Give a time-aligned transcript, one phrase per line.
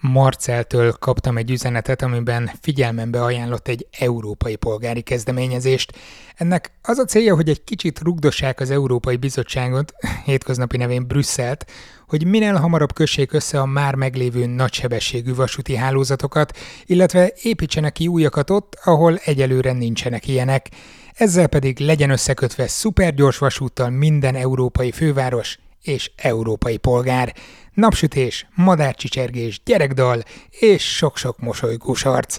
[0.00, 5.96] Marceltől kaptam egy üzenetet, amiben figyelmembe ajánlott egy európai polgári kezdeményezést.
[6.36, 9.92] Ennek az a célja, hogy egy kicsit rugdossák az Európai Bizottságot,
[10.24, 11.64] hétköznapi nevén Brüsszelt,
[12.08, 18.50] hogy minél hamarabb kössék össze a már meglévő nagysebességű vasúti hálózatokat, illetve építsenek ki újakat
[18.50, 20.68] ott, ahol egyelőre nincsenek ilyenek.
[21.14, 27.34] Ezzel pedig legyen összekötve szupergyors vasúttal minden európai főváros és európai polgár.
[27.78, 32.38] Napsütés, madárcsicsergés, gyerekdal és sok-sok mosolygós arc.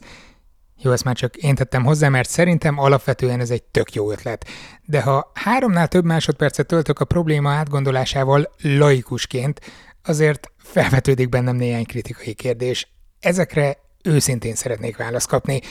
[0.78, 4.46] Jó, ezt már csak én tettem hozzá, mert szerintem alapvetően ez egy tök jó ötlet.
[4.86, 9.60] De ha háromnál több másodpercet töltök a probléma átgondolásával laikusként,
[10.04, 12.88] azért felvetődik bennem néhány kritikai kérdés.
[13.20, 15.62] Ezekre őszintén szeretnék választ kapni.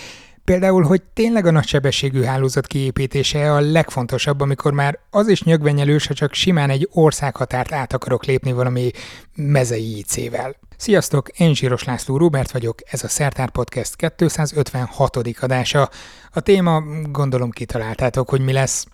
[0.48, 6.14] Például, hogy tényleg a nagysebességű hálózat kiépítése a legfontosabb, amikor már az is nyögvenyelős, ha
[6.14, 8.90] csak simán egy országhatárt át akarok lépni valami
[9.34, 10.56] mezei IC-vel.
[10.76, 15.16] Sziasztok, én Zsíros László Robert vagyok, ez a Szertár Podcast 256.
[15.40, 15.90] adása.
[16.32, 18.86] A téma, gondolom kitaláltátok, hogy mi lesz.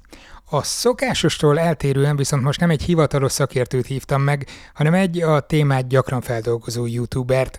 [0.51, 5.89] A szokásostól eltérően viszont most nem egy hivatalos szakértőt hívtam meg, hanem egy a témát
[5.89, 7.59] gyakran feldolgozó youtubert.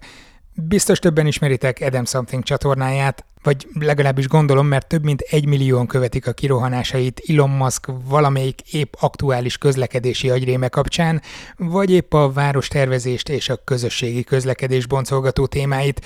[0.53, 6.27] Biztos többen ismeritek Adam Something csatornáját, vagy legalábbis gondolom, mert több mint egy millióan követik
[6.27, 11.21] a kirohanásait Elon Musk valamelyik épp aktuális közlekedési agyréme kapcsán,
[11.57, 16.05] vagy épp a várostervezést és a közösségi közlekedés boncolgató témáit.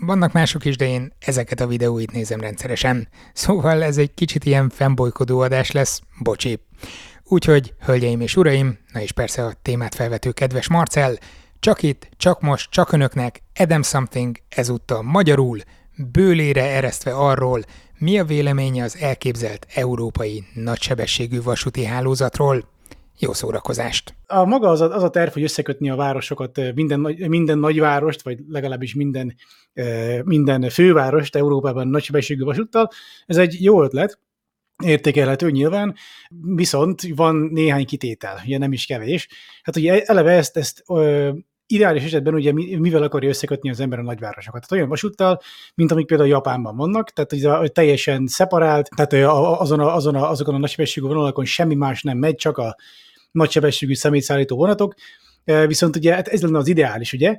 [0.00, 3.08] Vannak mások is, de én ezeket a videóit nézem rendszeresen.
[3.32, 6.60] Szóval ez egy kicsit ilyen fanboykodó adás lesz, bocsi.
[7.24, 11.18] Úgyhogy, hölgyeim és uraim, na és persze a témát felvető kedves Marcel,
[11.60, 15.58] csak itt, csak most, csak önöknek Adam Something ezúttal magyarul,
[16.12, 17.62] bőlére eresztve arról,
[17.98, 22.68] mi a véleménye az elképzelt európai nagysebességű vasúti hálózatról.
[23.18, 24.14] Jó szórakozást!
[24.26, 28.38] A maga az a, az a terv, hogy összekötni a városokat, minden, minden nagyvárost, vagy
[28.48, 29.34] legalábbis minden,
[30.24, 32.88] minden fővárost Európában nagysebességű vasúttal,
[33.26, 34.18] ez egy jó ötlet,
[34.84, 35.94] értékelhető nyilván,
[36.54, 39.28] viszont van néhány kitétel, ugye nem is kevés.
[39.62, 40.84] Hát ugye eleve ezt, ezt
[41.70, 44.60] ideális esetben ugye mivel akarja összekötni az ember a nagyvárosokat.
[44.60, 45.40] Tehát olyan vasúttal,
[45.74, 49.12] mint amik például Japánban vannak, tehát ez a, teljesen szeparált, tehát
[49.60, 52.76] azon a, azon a, azokon a nagysebességű vonalakon semmi más nem megy, csak a
[53.30, 54.94] nagysebességű személyszállító vonatok,
[55.66, 57.36] Viszont ugye hát ez lenne az ideális, ugye?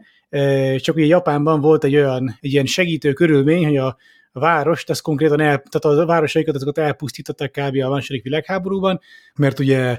[0.78, 3.98] Csak ugye Japánban volt egy olyan, egy ilyen segítő körülmény, hogy a,
[4.32, 7.84] a várost, ez konkrétan el, tehát a városaikat azokat elpusztították kb.
[7.84, 9.00] a második világháborúban,
[9.36, 9.98] mert ugye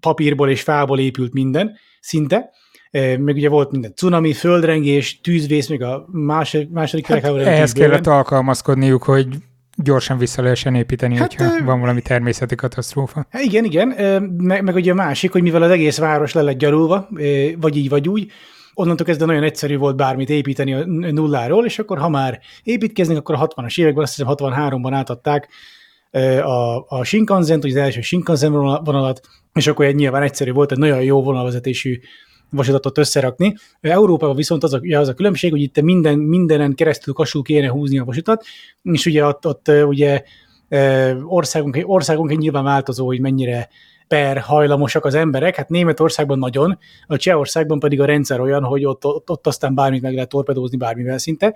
[0.00, 2.50] papírból és fából épült minden, szinte,
[3.00, 9.02] meg ugye volt minden cunami, földrengés, tűzvész, még a második, második hát Ehhez kellett alkalmazkodniuk,
[9.02, 9.26] hogy
[9.76, 13.26] gyorsan vissza lehessen építeni, hát, hogyha van valami természeti katasztrófa.
[13.30, 13.88] Hát igen, igen,
[14.36, 17.08] meg, meg ugye a másik, hogy mivel az egész város le lett gyarulva,
[17.56, 18.30] vagy így, vagy úgy,
[18.74, 23.34] onnantól kezdve nagyon egyszerű volt bármit építeni a nulláról, és akkor ha már építkeznek, akkor
[23.34, 25.48] a 60-as években, azt hiszem 63-ban átadták
[26.42, 28.52] a, a shinkansen az első Shinkansen
[28.84, 29.20] vonalat,
[29.54, 32.00] és akkor egy nyilván egyszerű volt, egy nagyon jó vonalvezetésű
[32.52, 33.54] vasutatot összerakni.
[33.80, 37.98] Európában viszont az a, az a különbség, hogy itt minden, mindenen keresztül kasul kéne húzni
[37.98, 38.44] a vasutat,
[38.82, 40.22] és ugye ott, ott ugye
[41.24, 43.68] országunk, országunk nyilván változó, hogy mennyire
[44.08, 49.04] per hajlamosak az emberek, hát Németországban nagyon, a Csehországban pedig a rendszer olyan, hogy ott,
[49.04, 51.54] ott, ott aztán bármit meg lehet torpedózni bármivel szinte.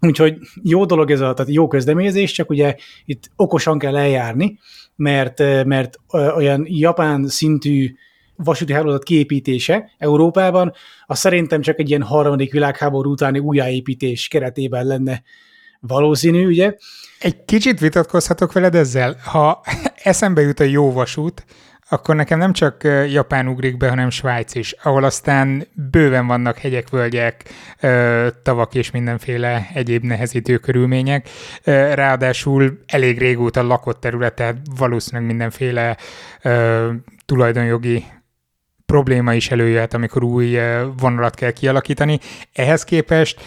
[0.00, 2.74] Úgyhogy jó dolog ez a, tehát jó kezdeményezés, csak ugye
[3.04, 4.58] itt okosan kell eljárni,
[4.96, 7.94] mert, mert olyan japán szintű
[8.36, 10.72] vasúti hálózat kiépítése Európában,
[11.06, 15.22] az szerintem csak egy ilyen harmadik világháború utáni újjáépítés keretében lenne
[15.80, 16.74] valószínű, ugye?
[17.18, 19.16] Egy kicsit vitatkozhatok veled ezzel.
[19.24, 19.60] Ha
[20.02, 21.44] eszembe jut a jó vasút,
[21.88, 26.90] akkor nekem nem csak Japán ugrik be, hanem Svájc is, ahol aztán bőven vannak hegyek,
[26.90, 27.42] völgyek,
[28.42, 31.28] tavak és mindenféle egyéb nehezítő körülmények.
[31.94, 35.96] Ráadásul elég régóta lakott területe, valószínűleg mindenféle
[37.26, 38.04] tulajdonjogi
[38.86, 40.58] probléma is előjöhet, amikor új
[40.98, 42.18] vonalat kell kialakítani.
[42.52, 43.40] Ehhez képest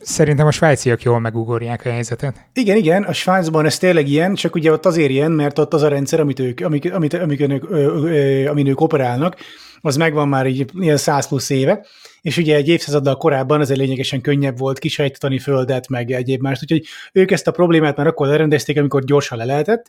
[0.00, 2.46] szerintem a svájciak jól megugorják a helyzetet.
[2.52, 5.82] Igen, igen, a Svájcban ez tényleg ilyen, csak ugye ott azért ilyen, mert ott az
[5.82, 9.36] a rendszer, amit ők, amik, amit, amik önök, ö, ö, amin ők operálnak,
[9.80, 11.86] az megvan már így ilyen 100 plusz éve,
[12.20, 16.84] és ugye egy évszázaddal korábban egy lényegesen könnyebb volt kisajtani földet, meg egyéb más, úgyhogy
[17.12, 19.88] ők ezt a problémát már akkor lerendezték, amikor gyorsan le lehetett,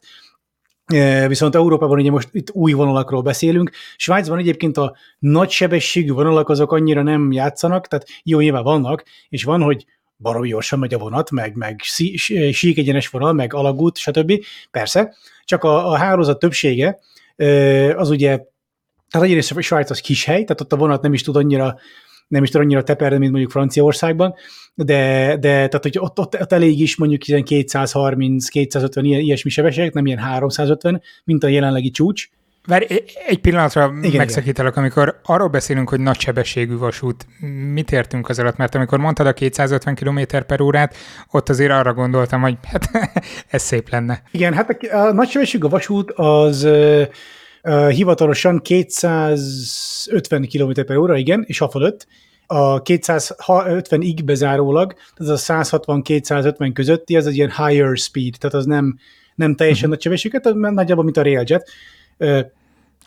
[1.28, 3.72] Viszont Európában ugye most itt új vonalakról beszélünk.
[3.98, 9.44] Svájcban egyébként a nagy sebességű vonalak azok annyira nem játszanak, tehát jó, nyilván vannak, és
[9.44, 9.86] van, hogy
[10.18, 11.82] baromi gyorsan megy a vonat, meg, meg
[12.52, 14.34] sík egyenes vonal, meg alagút, stb.
[14.72, 15.16] Persze,
[15.46, 17.00] csak a, a hálózat többsége
[17.96, 18.40] az ugye,
[19.10, 21.80] tehát egyrészt a Svájc az kis hely, tehát ott a vonat nem is tud annyira
[22.30, 24.34] nem is annyira teperde, mint mondjuk Franciaországban,
[24.76, 30.06] de, de tehát, hogy ott, ott, ott elég is mondjuk 230-250 ilyen, ilyesmi sebességek, nem
[30.06, 32.30] ilyen 350, mint a jelenlegi csúcs,
[32.68, 32.86] Várj,
[33.28, 34.84] egy pillanatra igen, megszakítalak, igen.
[34.84, 37.26] amikor arról beszélünk, hogy nagysebességű vasút,
[37.74, 38.58] mit értünk az alatt?
[38.58, 40.96] Mert amikor mondtad a 250 km per órát,
[41.32, 42.90] ott azért arra gondoltam, hogy hát
[43.48, 44.22] ez szép lenne.
[44.32, 46.68] Igen, hát a, a nagysebességű vasút az
[47.90, 52.08] hivatalosan 250 km per óra, igen, és ha fölött,
[52.52, 58.66] a 250-ig bezárólag, tehát az a 160-250 közötti, az egy ilyen higher speed, tehát az
[58.66, 58.98] nem,
[59.36, 60.04] nem teljesen uh-huh.
[60.04, 61.70] nagy sebességet, nagyjából, mint a Railjet.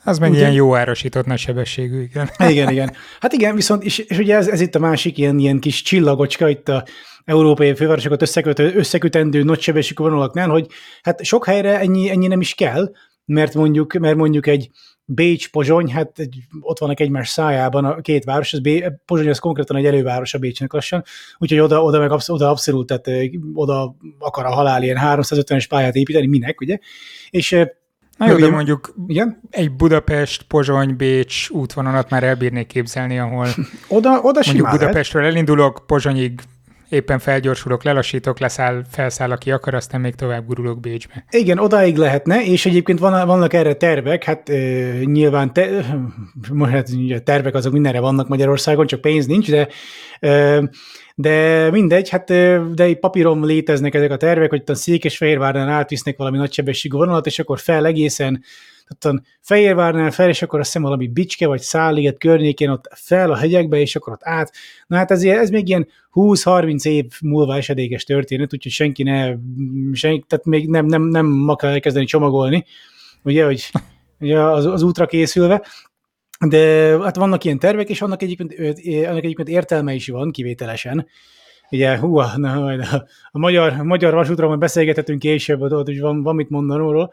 [0.04, 0.38] Az meg ugye?
[0.38, 2.30] ilyen jó árasított nagy sebességű, igen.
[2.50, 2.92] Igen, igen.
[3.20, 6.48] Hát igen, viszont, és, és ugye ez, ez itt a másik ilyen, ilyen kis csillagocska
[6.48, 6.84] itt a
[7.24, 10.66] európai fővárosokat összekötő, összekötendő nagysebességű vonalaknál, hogy
[11.02, 12.92] hát sok helyre ennyi, ennyi nem is kell,
[13.24, 14.70] mert mondjuk, mert mondjuk egy
[15.04, 19.38] Bécs, Pozsony, hát egy, ott vannak egymás szájában a két város, az Bé, Pozsony az
[19.38, 21.04] konkrétan egy előváros a Bécsnek lassan,
[21.38, 25.94] úgyhogy oda, oda, meg absz, oda abszolút, tehát oda akar a halál ilyen 350-es pályát
[25.94, 26.78] építeni, minek, ugye?
[27.30, 27.56] És
[28.16, 29.40] Na jó, de mondjuk igen?
[29.50, 33.46] egy Budapest, Pozsony, Bécs útvonalat már elbírnék képzelni, ahol
[33.88, 36.40] oda, oda mondjuk Budapestről elindulok, Pozsonyig
[36.92, 41.24] éppen felgyorsulok, lelassítok, leszáll, felszáll, aki akar, aztán még tovább gurulok Bécsbe.
[41.30, 44.54] Igen, odáig lehetne, és egyébként van, vannak erre tervek, hát e,
[45.04, 45.68] nyilván te,
[46.70, 49.68] hát, ugye, tervek azok mindenre vannak Magyarországon, csak pénz nincs, de
[50.20, 50.62] e,
[51.14, 52.24] de mindegy, hát
[52.74, 57.58] de papíron léteznek ezek a tervek, hogy a Székesfehérvárnál átvisznek valami nagysebességű vonalat, és akkor
[57.58, 58.44] fel egészen
[58.98, 63.36] tehát Fehérvárnál fel, és akkor azt hiszem valami Bicske vagy Száliget környékén ott fel a
[63.36, 64.52] hegyekbe, és akkor ott át.
[64.86, 69.34] Na hát ez, ez még ilyen 20-30 év múlva esedékes történet, úgyhogy senki ne,
[69.92, 72.64] senki, tehát még nem, nem, nem ma kell elkezdeni csomagolni,
[73.22, 73.70] ugye, hogy
[74.20, 75.66] ugye az, az útra készülve,
[76.48, 78.54] de hát vannak ilyen tervek, és annak egyébként,
[79.06, 81.06] annak egyébként értelme is van, kivételesen.
[81.70, 86.00] Ugye, hú, na, majd a, a magyar, a magyar vasútra majd beszélgethetünk később, ott is
[86.00, 87.12] van, van mit mondani róla.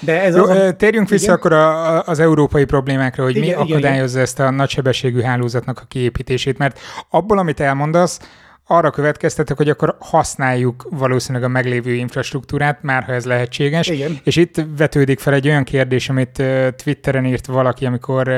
[0.00, 1.36] De ez Jó, az, térjünk vissza igen?
[1.36, 4.22] akkor a, az európai problémákra, hogy igen, mi akadályozza igen.
[4.22, 6.78] ezt a nagysebességű hálózatnak a kiépítését, mert
[7.10, 8.20] abból, amit elmondasz,
[8.70, 13.88] arra következtetek, hogy akkor használjuk valószínűleg a meglévő infrastruktúrát, már ha ez lehetséges.
[13.88, 14.18] Igen.
[14.24, 16.42] És itt vetődik fel egy olyan kérdés, amit
[16.82, 18.30] Twitteren írt valaki, amikor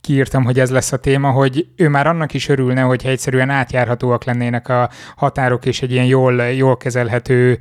[0.00, 4.24] kiírtam, hogy ez lesz a téma, hogy ő már annak is örülne, hogy egyszerűen átjárhatóak
[4.24, 7.58] lennének a határok, és egy ilyen jól, jól kezelhető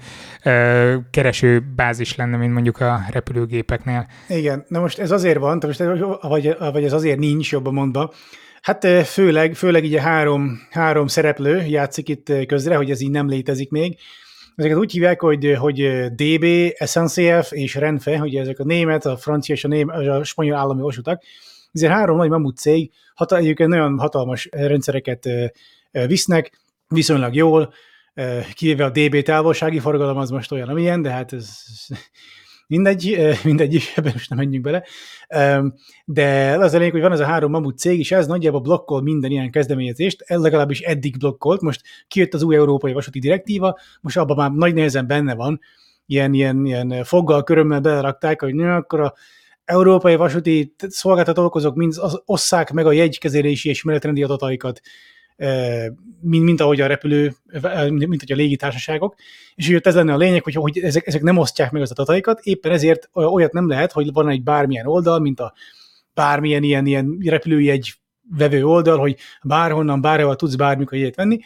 [1.11, 4.07] kereső bázis lenne, mint mondjuk a repülőgépeknél.
[4.27, 5.83] Igen, na most ez azért van, most,
[6.21, 8.13] vagy, vagy ez azért nincs, jobban mondva,
[8.65, 13.69] Hát főleg, főleg így három, három szereplő játszik itt közre, hogy ez így nem létezik
[13.69, 13.97] még.
[14.55, 16.45] Ezeket úgy hívják, hogy, hogy DB,
[16.85, 20.81] SNCF és Renfe, hogy ezek a német, a francia és a, német, a spanyol állami
[20.81, 21.23] vasutak.
[21.71, 25.29] Ezért három nagy mamut cég, hat, egyébként nagyon hatalmas rendszereket
[25.91, 26.51] visznek,
[26.87, 27.73] viszonylag jól,
[28.53, 31.49] kivéve a DB távolsági forgalom, az most olyan, amilyen, de hát ez
[32.67, 34.83] mindegy, mindegy is, ebben most nem menjünk bele.
[36.05, 39.01] De az a lényeg, hogy van ez a három mamut cég, és ez nagyjából blokkol
[39.01, 44.17] minden ilyen kezdeményezést, ez legalábbis eddig blokkolt, most kijött az új európai vasúti direktíva, most
[44.17, 45.59] abban már nagy nehezen benne van,
[46.05, 49.13] ilyen, ilyen, ilyen foggal, körömmel belerakták, hogy nő, akkor a
[49.65, 51.93] európai vasúti szolgáltatók azok mind
[52.25, 54.81] osszák meg a jegykezelési és menetrendi adataikat
[56.21, 57.35] mint, mint ahogy a repülő,
[57.89, 59.15] mint hogy a légitársaságok,
[59.55, 62.39] és hogy ez lenne a lényeg, hogy, hogy ezek, ezek nem osztják meg az adataikat,
[62.43, 65.53] éppen ezért olyat nem lehet, hogy van egy bármilyen oldal, mint a
[66.13, 67.93] bármilyen ilyen, ilyen repülőjegy
[68.37, 71.39] vevő oldal, hogy bárhonnan, bárhol tudsz bármikor jegyet venni.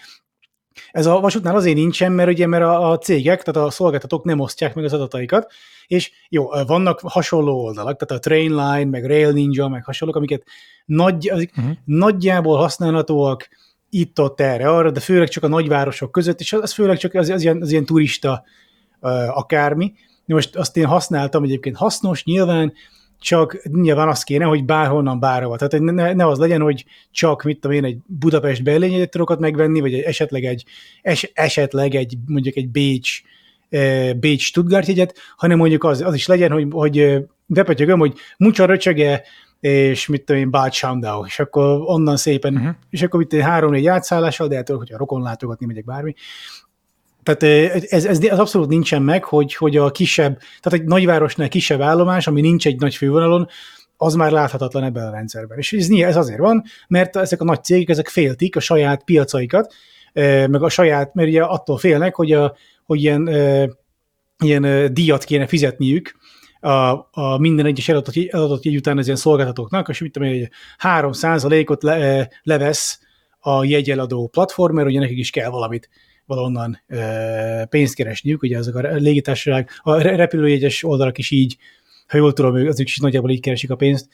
[0.92, 4.40] Ez a vasútnál azért nincsen, mert ugye mert a, a cégek, tehát a szolgáltatók nem
[4.40, 5.52] osztják meg az adataikat,
[5.88, 10.44] és jó, vannak hasonló oldalak, tehát a Trainline, meg Rail Ninja, meg hasonlók, amiket
[10.86, 11.72] nagy, uh-huh.
[11.86, 13.50] nagyjából használhatóak,
[13.90, 17.42] itt-ott erre, arra, de főleg csak a nagyvárosok között, és az főleg csak az, az,
[17.42, 18.44] ilyen, az ilyen turista
[19.30, 19.94] akármi.
[20.26, 22.74] Most azt én használtam, egyébként hasznos, nyilván,
[23.20, 25.58] csak nyilván azt kéne, hogy bárhonnan bárhova.
[25.58, 29.40] Tehát ne, ne az legyen, hogy csak, mit tudom én, egy Budapest Berlin jegyet tudok
[29.40, 30.66] megvenni, vagy esetleg egy,
[31.02, 33.22] es, esetleg egy, mondjuk egy Bécs,
[33.70, 38.66] e, Bécs Stuttgart jegyet, hanem mondjuk az, az is legyen, hogy, hogy bepötyögöm, hogy Mucsa
[38.66, 39.24] röcsöge
[39.60, 42.76] és mit tudom én, Bad Shandau, és akkor onnan szépen, uh-huh.
[42.90, 46.14] és akkor itt három-négy átszállással, de hát, hogyha rokon látogatni megyek bármi.
[47.24, 47.44] Tehát
[47.92, 52.28] ez, ez, ez abszolút nincsen meg, hogy, hogy a kisebb, tehát egy nagyvárosnál kisebb állomás,
[52.28, 53.48] ami nincs egy nagy fővonalon,
[53.98, 55.58] az már láthatatlan ebben a rendszerben.
[55.58, 59.74] És ez, ez azért van, mert ezek a nagy cégek, ezek féltik a saját piacaikat,
[60.14, 63.30] meg a saját, mert ugye attól félnek, hogy, a, hogy ilyen,
[64.40, 66.18] ilyen díjat kéne fizetniük,
[66.60, 70.50] a, a minden egyes adott, adott jegy után az ilyen szolgáltatóknak, és mit tudom én,
[70.78, 71.12] 3
[71.66, 73.00] ot le, levesz
[73.40, 75.90] a jegyeladó platform, mert ugye nekik is kell valamit
[76.26, 76.82] valonnan
[77.70, 81.58] pénzt keresniük, ugye azok a légitársaság, a repülőjegyes oldalak is így,
[82.08, 84.08] ha jól tudom, azok is nagyjából így keresik a pénzt,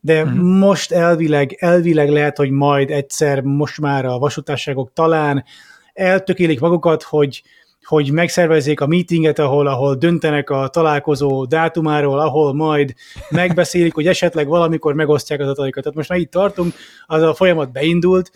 [0.00, 0.38] de uh-huh.
[0.38, 5.44] most elvileg, elvileg lehet, hogy majd egyszer, most már a vasutárságok talán
[5.92, 7.42] eltökélik magukat, hogy
[7.84, 12.94] hogy megszervezzék a meetinget, ahol, ahol döntenek a találkozó dátumáról, ahol majd
[13.30, 15.82] megbeszélik, hogy esetleg valamikor megosztják az adatokat.
[15.82, 16.74] Tehát most már itt tartunk,
[17.06, 18.30] az a folyamat beindult,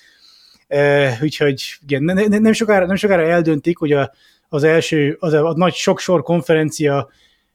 [0.68, 4.12] uh, úgyhogy igen, ne, ne, nem, sokára, nem sokára eldöntik, hogy a,
[4.48, 7.08] az első, az a, a nagy soksor konferencia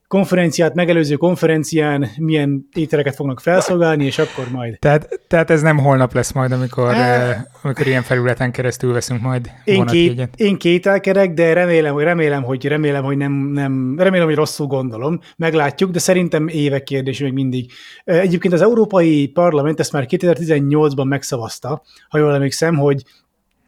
[0.09, 4.79] konferenciát megelőző konferencián milyen ételeket fognak felszolgálni, és akkor majd.
[4.79, 7.47] Tehát, tehát ez nem holnap lesz majd, amikor, e...
[7.61, 12.65] amikor ilyen felületen keresztül veszünk majd én, két, én kételkedek, de remélem, hogy remélem, hogy
[12.65, 17.71] remélem, hogy nem, nem, remélem, hogy rosszul gondolom, meglátjuk, de szerintem évek kérdés még mindig.
[18.03, 23.03] Egyébként az Európai Parlament ezt már 2018-ban megszavazta, ha jól emlékszem, hogy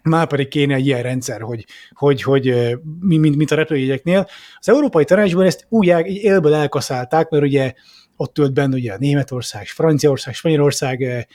[0.03, 4.27] már pedig kéne egy ilyen rendszer, hogy, hogy, hogy mint, mint a repülőjegyeknél.
[4.59, 7.73] Az Európai Tanácsban ezt úgy élből elkaszálták, mert ugye
[8.15, 11.27] ott ült benne ugye a Németország, Franciaország, Spanyolország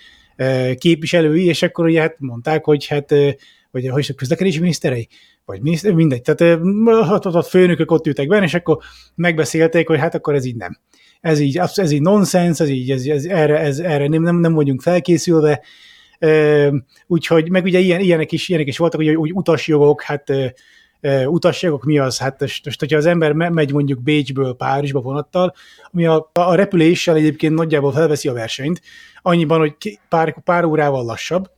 [0.78, 3.14] képviselői, és akkor ugye hát mondták, hogy hát
[3.70, 5.08] vagy hogy a közlekedési miniszterei,
[5.44, 6.60] vagy miniszter, mindegy, tehát
[7.24, 8.78] a főnökök ott ültek benne, és akkor
[9.14, 10.78] megbeszélték, hogy hát akkor ez így nem.
[11.20, 14.54] Ez így, ez így nonsens, ez így, ez, ez, erre, ez, erre nem, nem, nem
[14.54, 15.62] vagyunk felkészülve,
[17.06, 20.32] úgyhogy meg ugye ilyen, ilyenek, is, ilyenek is voltak, hogy úgy utasjogok, hát
[21.26, 22.18] utasjogok mi az?
[22.18, 25.54] Hát most hogyha az ember megy mondjuk Bécsből Párizsba vonattal,
[25.92, 28.80] ami a, a repüléssel egyébként nagyjából felveszi a versenyt,
[29.22, 31.50] annyiban, hogy pár, pár órával lassabb,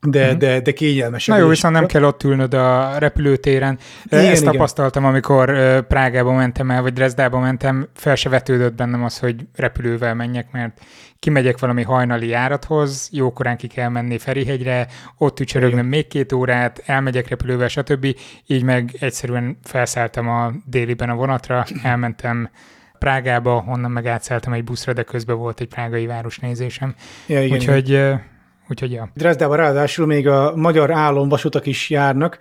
[0.00, 0.38] de, mm.
[0.38, 1.26] de, de kényelmes.
[1.26, 3.78] Na jó, viszont nem kell ott ülnöd a repülőtéren.
[4.04, 4.52] Igen, Ezt igen.
[4.52, 5.50] tapasztaltam, amikor
[5.86, 10.80] Prágába mentem el, vagy Dresdába mentem, fel se vetődött bennem az, hogy repülővel menjek, mert
[11.18, 14.86] kimegyek valami hajnali járathoz, jókorán ki kell menni Ferihegyre,
[15.16, 18.06] ott ücsörögnöm még két órát, elmegyek repülővel, stb.
[18.46, 22.50] Így meg egyszerűen felszálltam a déliben a vonatra, elmentem
[22.98, 26.94] Prágába, onnan meg átszálltam egy buszra, de közben volt egy prágai városnézésem.
[27.26, 28.36] Ja, igen, Úgyhogy igen
[28.68, 29.10] Úgyhogy ja.
[29.14, 32.38] Dresdában ráadásul még a magyar álomvasutak is járnak.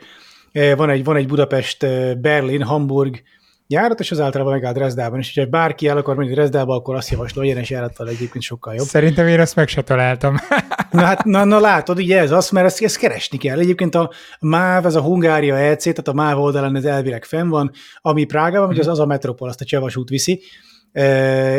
[0.51, 3.21] E, van egy, van egy Budapest, e, Berlin, Hamburg
[3.67, 5.19] járat, és az általában megáll Dresdában.
[5.19, 8.73] És hogyha bárki el akar menni Dresdába, akkor azt javaslom, hogy egyenes járattal egyébként sokkal
[8.75, 8.85] jobb.
[8.85, 10.35] Szerintem én ezt meg se találtam.
[10.91, 13.59] na hát, na, na látod, ugye ez az, mert ezt, ezt keresni kell.
[13.59, 17.71] Egyébként a MÁV, ez a Hungária EC, tehát a MÁV oldalán ez elvileg fenn van,
[18.01, 20.41] ami Prágában, hogy az, az a metropol, azt a Csevasút viszi,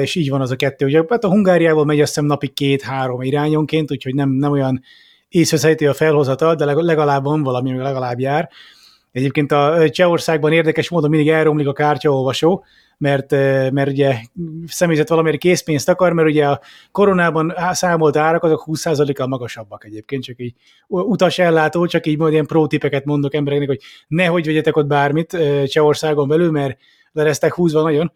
[0.01, 0.87] és így van az a kettő.
[0.87, 4.83] Ugye hát a Hungáriából megy azt hiszem napi két-három irányonként, úgyhogy nem, nem olyan
[5.29, 8.49] észveszejtő a felhozatal, de legalább van valami, legalább jár.
[9.13, 12.65] Egyébként a Csehországban érdekes módon mindig elromlik a kártyaolvasó,
[12.99, 13.31] mert,
[13.71, 14.15] mert ugye
[14.67, 16.61] személyzet valamiért készpénzt akar, mert ugye a
[16.93, 20.55] koronában számolt árak azok 20%-kal magasabbak egyébként, csak így
[20.87, 25.39] utas ellátó, csak így majd ilyen pro tipeket mondok embereknek, hogy nehogy vegyetek ott bármit
[25.67, 26.79] Csehországon belül, mert
[27.13, 28.13] le lesztek húzva nagyon.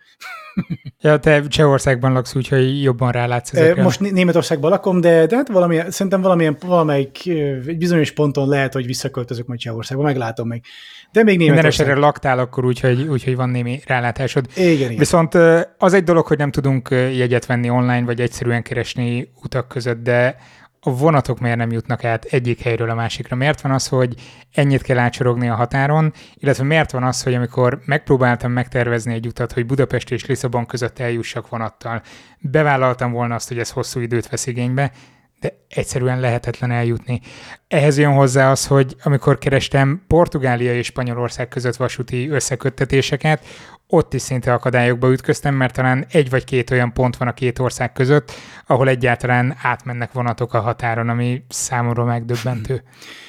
[1.00, 3.82] ja, te Csehországban laksz, úgyhogy jobban rálátsz ezekre.
[3.82, 7.26] Most Németországban lakom, de, de hát valamilyen, szerintem valamilyen, valamelyik
[7.66, 10.64] egy bizonyos ponton lehet, hogy visszaköltözök majd Csehországba, meglátom meg.
[11.12, 14.46] De még Minden esetre laktál akkor úgyhogy úgy, van némi rálátásod.
[14.56, 14.96] Igen, igen.
[14.96, 15.34] Viszont
[15.78, 20.37] az egy dolog, hogy nem tudunk jegyet venni online, vagy egyszerűen keresni utak között, de
[20.85, 23.37] a vonatok miért nem jutnak át egyik helyről a másikra?
[23.37, 24.15] Miért van az, hogy
[24.53, 29.53] ennyit kell átsorogni a határon, illetve miért van az, hogy amikor megpróbáltam megtervezni egy utat,
[29.53, 32.03] hogy Budapest és Lisszabon között eljussak vonattal,
[32.39, 34.93] bevállaltam volna azt, hogy ez hosszú időt vesz igénybe,
[35.41, 37.21] de egyszerűen lehetetlen eljutni.
[37.69, 43.45] Ehhez jön hozzá az, hogy amikor kerestem Portugália és Spanyolország között vasúti összeköttetéseket,
[43.92, 47.58] ott is szinte akadályokba ütköztem, mert talán egy vagy két olyan pont van a két
[47.58, 48.32] ország között,
[48.66, 52.82] ahol egyáltalán átmennek vonatok a határon, ami számomra megdöbbentő.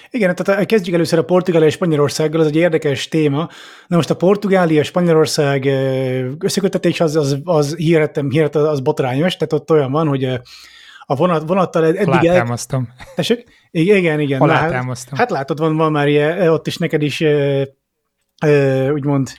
[0.09, 3.49] Igen, tehát kezdjük először a Portugália és Spanyolországgal, az egy érdekes téma.
[3.87, 5.65] Na most a Portugália Spanyolország
[6.39, 10.23] összekötetés az, az, az hírettem, hírettem, az botrányos, tehát ott olyan van, hogy
[11.05, 12.07] a vonat, vonattal eddig...
[12.07, 12.89] Alátámasztom.
[13.15, 13.25] El...
[13.71, 14.41] Igen, igen.
[14.41, 15.17] Alátámasztom.
[15.17, 17.23] Hát, hát látod, van, van már ilyen, ott is neked is
[18.91, 19.29] úgymond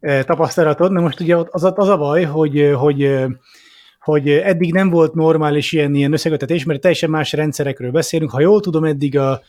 [0.00, 0.92] tapasztalatod.
[0.92, 3.26] Na most ugye az, az a baj, hogy, hogy
[4.00, 8.30] hogy eddig nem volt normális ilyen, ilyen összekötetés, mert teljesen más rendszerekről beszélünk.
[8.30, 9.40] Ha jól tudom, eddig a,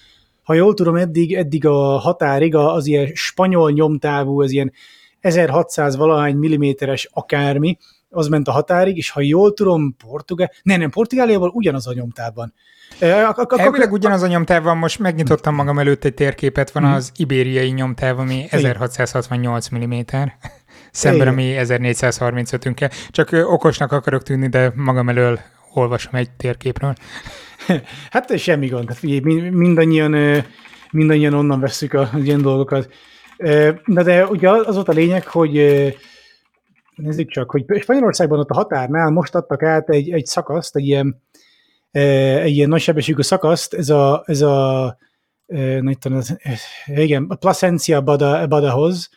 [0.43, 4.71] ha jól tudom, eddig, eddig a határig az ilyen spanyol nyomtávú, az ilyen
[5.19, 7.77] 1600 valahány milliméteres akármi,
[8.11, 12.53] az ment a határig, és ha jól tudom, Portugál, nem, nem, Portugáliával ugyanaz a nyomtávban.
[12.99, 16.93] Elvileg ugyanaz a nyomtáv van, most megnyitottam magam előtt egy térképet, van hmm.
[16.93, 19.99] az ibériai nyomtáv, ami 1668 mm,
[20.91, 22.89] szemben, ami 1435 -ünkkel.
[23.09, 25.39] Csak okosnak akarok tűnni, de magam elől
[25.73, 26.93] olvasom egy térképről.
[28.11, 30.43] Hát semmi gond, hát figyelj, mindannyian,
[30.91, 32.89] mindannyian onnan veszük a ilyen dolgokat.
[33.85, 35.55] Na de ugye az volt a lényeg, hogy
[36.95, 41.21] nézzük csak, hogy Spanyolországban ott a határnál most adtak át egy, egy szakaszt, egy ilyen,
[41.91, 44.97] egy ilyen nagysebességű szakaszt, ez a, ez a
[45.99, 46.19] tudom,
[46.85, 49.09] igen, a Plasencia Bada, Badahoz,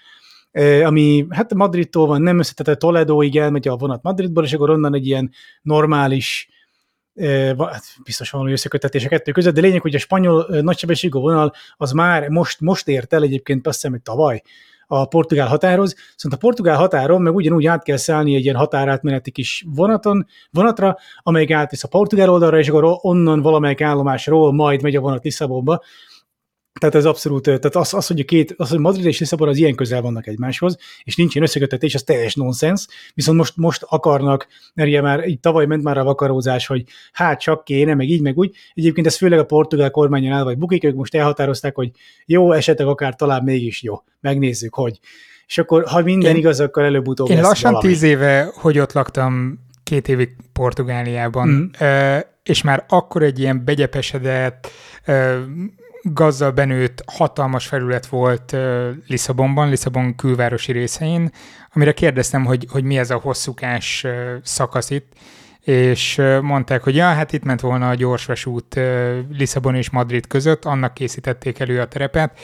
[0.84, 5.06] ami hát Madridtól van, nem összetetett Toledoig elmegy a vonat Madridból, és akkor onnan egy
[5.06, 5.30] ilyen
[5.62, 6.48] normális
[7.58, 11.92] hát biztos van összekötetés a kettő között, de lényeg, hogy a spanyol nagysebességű vonal az
[11.92, 14.42] már most, most ért el egyébként azt hiszem, hogy tavaly
[14.86, 19.30] a portugál határhoz, szóval a portugál határon meg ugyanúgy át kell szállni egy ilyen határátmeneti
[19.30, 24.96] kis vonaton, vonatra, amelyik átvisz a portugál oldalra, és akkor onnan valamelyik állomásról majd megy
[24.96, 25.80] a vonat Lisszabonba,
[26.80, 29.56] tehát ez abszolút, tehát az, az, hogy a két, az, hogy Madrid és Lisszabon az
[29.56, 34.46] ilyen közel vannak egymáshoz, és nincs ilyen összekötetés, az teljes nonsens, viszont most, most akarnak,
[34.74, 38.20] mert ugye már így tavaly ment már a vakarózás, hogy hát csak kéne, meg így,
[38.20, 38.56] meg úgy.
[38.74, 41.90] Egyébként ez főleg a portugál kormányon el vagy bukik, ők most elhatározták, hogy
[42.26, 44.98] jó, esetleg akár talán mégis jó, megnézzük, hogy.
[45.46, 47.88] És akkor, ha minden én, igaz, akkor előbb-utóbb Én lassan valami.
[47.88, 52.18] tíz éve, hogy ott laktam két évig Portugáliában, mm.
[52.42, 54.70] és már akkor egy ilyen begyepesedett,
[56.04, 58.56] gazzal benőtt hatalmas felület volt
[59.06, 61.30] Lisszabonban, Lisszabon külvárosi részein,
[61.72, 64.06] amire kérdeztem, hogy, hogy mi ez a hosszúkás
[64.42, 65.12] szakasz itt,
[65.60, 68.80] és mondták, hogy ja, hát itt ment volna a gyorsvasút
[69.30, 72.38] Lisszabon és Madrid között, annak készítették elő a terepet,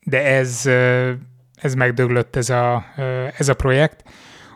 [0.00, 0.62] de ez,
[1.54, 2.84] ez megdöglött ez a,
[3.36, 4.04] ez a projekt,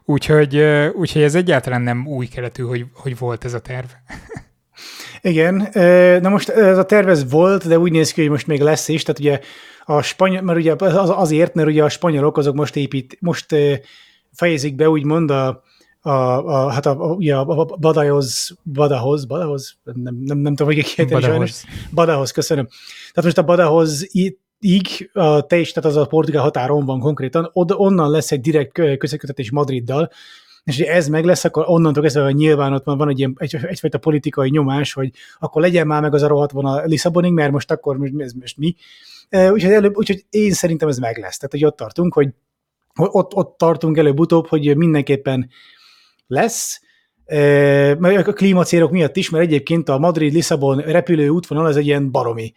[0.04, 0.58] úgyhogy,
[0.94, 3.88] úgyhogy ez egyáltalán nem új keletű, hogy, hogy volt ez a terv.
[5.20, 5.68] Igen,
[6.22, 9.02] na most ez a tervez volt, de úgy néz ki, hogy most még lesz is,
[9.02, 9.40] tehát ugye
[9.84, 13.46] a spanyol, mert ugye az, azért, mert ugye a spanyolok azok most épít, most
[14.32, 15.62] fejezik be úgymond a,
[16.00, 20.84] a, a, hát a, ugye a, a Badajoz, Badahoz, Badahoz, nem, nem, nem tudom, hogy
[20.84, 21.64] kiejteni Badahoz.
[21.94, 22.66] Badahoz, köszönöm.
[22.98, 24.06] Tehát most a Badahoz
[24.60, 28.40] így a te is, tehát az a portugál határon van konkrétan, od, onnan lesz egy
[28.40, 30.10] direkt közökötetés Madriddal,
[30.68, 33.98] és hogy ez meg lesz, akkor onnantól kezdve, hogy nyilván ott van egy, egy, egyfajta
[33.98, 37.96] politikai nyomás, hogy akkor legyen már meg az a rohadt a Lisszabonig, mert most akkor
[37.96, 38.74] most, ez most mi.
[39.30, 41.36] Úgyhogy, előbb, úgyhogy én szerintem ez meg lesz.
[41.36, 42.28] Tehát, hogy ott tartunk, hogy
[42.94, 45.48] ott, ott tartunk előbb-utóbb, hogy mindenképpen
[46.26, 46.80] lesz,
[48.26, 52.52] a klímacélok miatt is, mert egyébként a Madrid-Lisszabon repülő útvonal az egy ilyen baromi,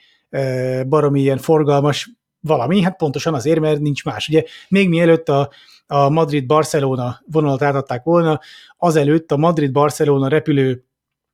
[0.87, 4.27] baromi ilyen forgalmas valami, hát pontosan azért, mert nincs más.
[4.27, 5.49] Ugye még mielőtt a
[5.91, 8.39] a Madrid-Barcelona vonalat átadták volna,
[8.77, 10.85] azelőtt a Madrid-Barcelona repülő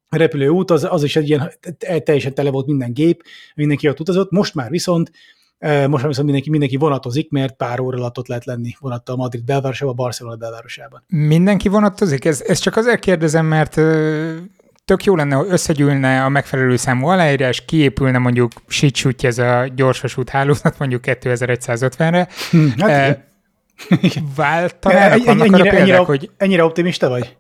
[0.10, 1.52] repülő út, az, az is egy ilyen
[2.04, 3.24] teljesen tele volt minden gép,
[3.56, 5.12] mindenki ott utazott, most már viszont
[5.58, 9.16] e, most már viszont mindenki, mindenki vonatozik, mert pár óra alatt ott lehet lenni vonattal
[9.16, 11.04] Madrid belvárosában, Barcelona belvárosában.
[11.08, 12.26] Mindenki vonatozik?
[12.26, 13.74] Ez, ez csak azért kérdezem, mert
[14.86, 20.30] tök jó lenne, hogy összegyűlne a megfelelő számú aláírás, kiépülne mondjuk sítsútja ez a gyorsvasút
[20.30, 22.28] hálózat mondjuk 2150-re.
[22.52, 23.28] Hm, hát e,
[24.36, 25.26] Váltanának?
[25.26, 26.30] Vannak ennyire, arra példák, ennyire, hogy...
[26.38, 27.38] ennyire optimista vagy?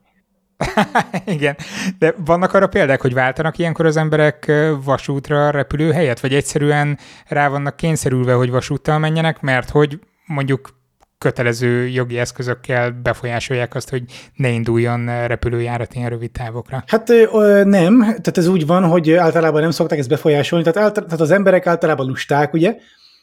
[1.26, 1.58] Igen,
[2.00, 4.52] de vannak arra példák, hogy váltanak ilyenkor az emberek
[4.84, 6.98] vasútra repülőhelyet, vagy egyszerűen
[7.28, 10.76] rá vannak kényszerülve, hogy vasúttal menjenek, mert hogy mondjuk
[11.18, 14.04] kötelező jogi eszközökkel befolyásolják azt, hogy
[14.36, 16.84] ne induljon repülőjárat ilyen rövid távokra?
[16.88, 21.04] Hát ö, nem, tehát ez úgy van, hogy általában nem szokták ezt befolyásolni, tehát, által,
[21.04, 22.76] tehát az emberek általában lusták, ugye,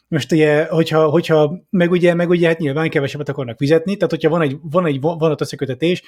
[0.07, 4.29] most ugye, hogyha, hogyha meg ugye, meg ugye hát nyilván kevesebbet akarnak fizetni, tehát hogyha
[4.29, 6.03] van egy, van egy vonat összekötetés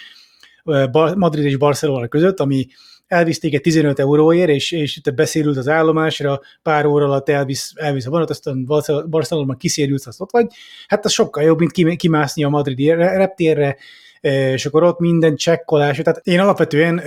[1.15, 2.67] Madrid és Barcelona között, ami
[3.07, 8.05] elvisz egy 15 euróért, és, és te beszélült az állomásra, pár óra alatt elvisz, elvisz
[8.05, 8.65] a vonat, aztán
[9.10, 10.47] Barcelona kiszérülsz, azt ott vagy,
[10.88, 13.77] hát az sokkal jobb, mint kimászni a madridi reptérre,
[14.21, 15.97] és akkor ott minden csekkolás.
[15.97, 16.99] Tehát én alapvetően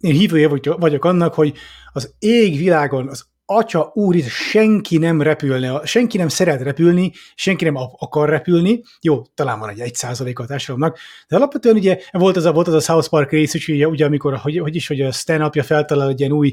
[0.00, 1.52] én hívője vagyok annak, hogy
[1.92, 8.28] az égvilágon az atya úr, senki nem repülne, senki nem szeret repülni, senki nem akar
[8.28, 12.52] repülni, jó, talán van egy egy százalék a társadalomnak, de alapvetően ugye volt az a,
[12.52, 15.12] volt az a South Park rész, és ugye, ugye amikor, hogy, hogy is, hogy a
[15.12, 16.52] Stan apja feltalál egy ilyen új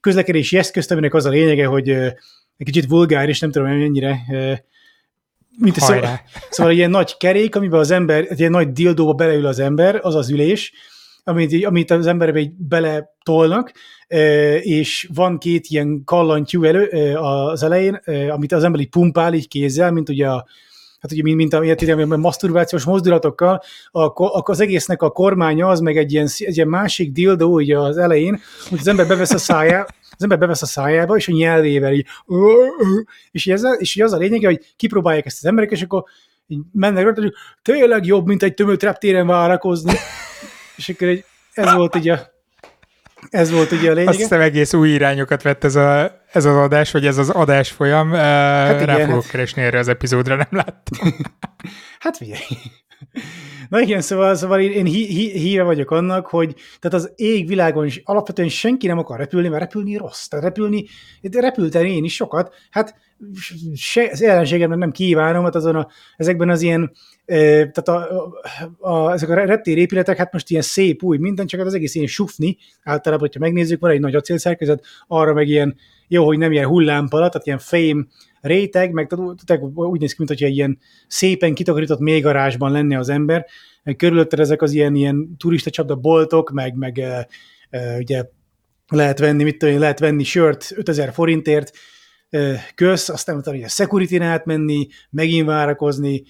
[0.00, 4.20] közlekedési eszközt, aminek az a lényege, hogy egy kicsit vulgáris, nem tudom mennyire,
[5.58, 5.94] mint szó,
[6.50, 9.98] szóval egy ilyen nagy kerék, amiben az ember, egy ilyen nagy dildóba beleül az ember,
[10.02, 10.72] az az ülés,
[11.24, 13.72] amit, amit az emberbe bele tolnak,
[14.62, 19.90] és van két ilyen kallantyú elő az elején, amit az ember így pumpál így kézzel,
[19.90, 20.46] mint ugye a
[21.00, 25.96] hát ugye mint, mint a, a maszturbációs mozdulatokkal, akkor az egésznek a kormánya az meg
[25.96, 29.86] egy ilyen, egy ilyen másik dildó ugye az elején, hogy az ember bevesz a szájá,
[30.10, 32.06] az ember bevesz a szájába, és a nyelvével így,
[33.30, 36.04] és, ez, és az a lényeg, hogy kipróbálják ezt az emberek, és akkor
[36.46, 39.92] így mennek rá, hogy tényleg jobb, mint egy tömött reptéren várakozni.
[40.76, 42.33] És akkor egy, ez volt így a
[43.30, 44.08] Ez volt ugye a lényeg.
[44.08, 47.70] Azt hiszem egész új irányokat vett ez, a, ez az adás, vagy ez az adás
[47.70, 48.12] folyam.
[48.12, 49.30] Hát Rá igen, fogok hát...
[49.30, 51.14] keresni erre az epizódra, nem láttam.
[52.00, 52.40] hát figyelj.
[53.68, 57.86] Na igen, szóval, szóval én, én hí, hí, híve vagyok annak, hogy tehát az égvilágon
[57.86, 60.26] is alapvetően senki nem akar repülni, mert repülni rossz.
[60.26, 60.84] Tehát repülni,
[61.20, 62.94] de repültem én is sokat, hát
[63.74, 66.92] se, az ellenségemnek nem kívánom, hát azon a, ezekben az ilyen,
[67.24, 67.36] e,
[67.70, 68.26] tehát a,
[68.78, 71.94] a, a, ezek a reptér hát most ilyen szép új minden, csak hát az egész
[71.94, 75.76] ilyen sufni, általában, hogyha megnézzük, van egy nagy acélszerkezet, arra meg ilyen,
[76.08, 78.08] jó, hogy nem ilyen hullámpala, tehát ilyen fém
[78.46, 83.46] réteg, meg tehát úgy néz ki, mint hogyha ilyen szépen kitakarított mélygarázsban lenne az ember,
[83.96, 87.28] körülötted ezek az ilyen, ilyen turista csapda boltok, meg, meg e,
[87.70, 88.24] e, ugye
[88.88, 91.70] lehet venni, mit tudom, lehet venni sört 5000 forintért,
[92.74, 96.22] köz, aztán utána ugye security átmenni, megint várakozni,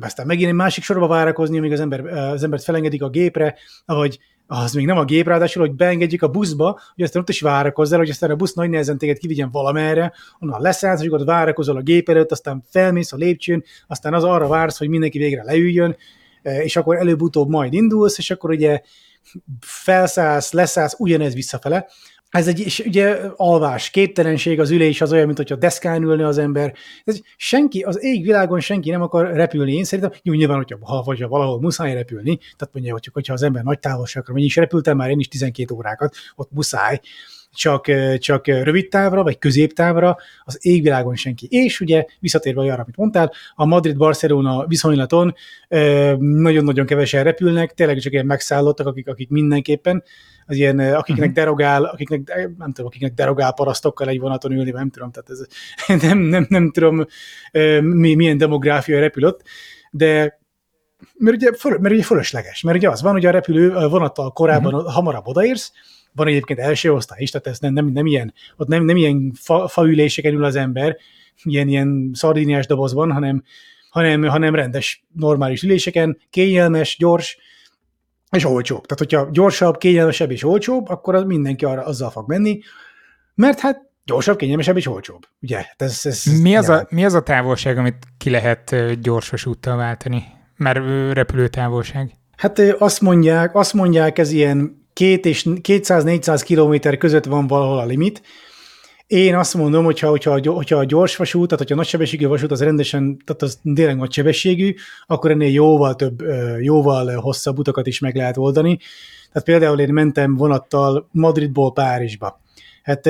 [0.00, 4.18] aztán megint egy másik sorba várakozni, amíg az, ember, az embert felengedik a gépre, ahogy
[4.46, 7.98] az még nem a gép, ráadásul, hogy beengedjük a buszba, hogy aztán ott is várakozzál,
[7.98, 11.82] hogy aztán a busz nagy nehezen téged kivigyen valamerre, onnan leszállsz, hogy ott várakozol a
[11.82, 15.96] gép előtt, aztán felmész a lépcsőn, aztán az arra vársz, hogy mindenki végre leüljön,
[16.42, 18.80] és akkor előbb-utóbb majd indulsz, és akkor ugye
[19.60, 21.86] felszállsz, leszállsz, ugyanez visszafele.
[22.32, 26.38] Ez egy, és ugye alvás, képtelenség, az ülés az olyan, mint hogyha deszkán ülne az
[26.38, 26.74] ember.
[27.04, 29.72] Ez senki, az égvilágon senki nem akar repülni.
[29.72, 33.32] Én szerintem, jó, nyilván, hogyha ha, vagy ha valahol muszáj repülni, tehát mondja, hogy hogyha
[33.32, 37.00] az ember nagy távolságra megy, is repültem már én is 12 órákat, ott muszáj,
[37.54, 37.86] csak,
[38.18, 41.46] csak rövid távra, vagy középtávra, az égvilágon senki.
[41.50, 45.34] És ugye visszatérve arra, amit mondtál, a Madrid-Barcelona viszonylaton
[46.18, 50.02] nagyon-nagyon kevesen repülnek, tényleg csak ilyen megszállottak, akik, akik mindenképpen,
[50.46, 51.34] az ilyen, akiknek uh-huh.
[51.34, 55.46] derogál, akiknek, nem tudom, akiknek derogál parasztokkal egy vonaton ülni, nem tudom, tehát ez,
[56.08, 57.06] nem, nem, nem tudom,
[57.80, 59.42] mi, milyen demográfia repül ott,
[59.90, 60.40] de
[61.18, 64.74] mert ugye, föl, mert ugye fölösleges, mert ugye az van, hogy a repülő vonattal korábban
[64.74, 64.92] uh-huh.
[64.92, 65.72] hamarabb odaérsz,
[66.14, 69.32] van egyébként első osztály is, tehát ez nem, nem, nem ilyen, ott nem, nem ilyen
[69.34, 70.96] fa, faüléseken ül az ember,
[71.42, 73.42] ilyen, ilyen szardíniás dobozban, hanem,
[73.90, 77.38] hanem, hanem rendes, normális üléseken, kényelmes, gyors,
[78.30, 78.86] és olcsóbb.
[78.86, 82.58] Tehát, hogyha gyorsabb, kényelmesebb és olcsóbb, akkor az mindenki arra azzal fog menni,
[83.34, 85.26] mert hát gyorsabb, kényelmesebb és olcsóbb.
[85.40, 85.56] Ugye?
[85.56, 89.76] Hát ez, ez, mi, az a, mi az a távolság, amit ki lehet gyorsos úttal
[89.76, 90.24] váltani?
[90.56, 90.78] Mert
[91.12, 92.12] repülőtávolság.
[92.36, 97.84] Hát azt mondják, azt mondják, ez ilyen két és 200-400 kilométer között van valahol a
[97.84, 98.22] limit.
[99.06, 102.62] Én azt mondom, hogyha, hogyha, hogyha a gyors vasút, tehát hogyha a nagysebességű vasút az
[102.62, 104.74] rendesen, tehát az tényleg nagy sebességű,
[105.06, 106.22] akkor ennél jóval több,
[106.60, 108.78] jóval hosszabb utakat is meg lehet oldani.
[109.32, 112.40] Tehát például én mentem vonattal Madridból Párizsba.
[112.82, 113.08] Hát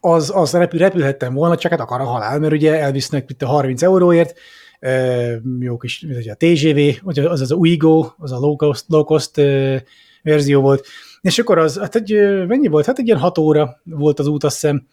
[0.00, 3.46] az, az repül, repülhettem volna, csak hát akar a halál, mert ugye elvisznek itt a
[3.46, 4.38] 30 euróért,
[5.60, 9.40] jó kis, a TGV, az az a Uigo, az a low cost, low cost
[10.22, 10.86] verzió volt,
[11.20, 12.12] és akkor az, hát egy,
[12.46, 12.86] mennyi volt?
[12.86, 14.86] Hát egy ilyen hat óra volt az út, azt hiszem,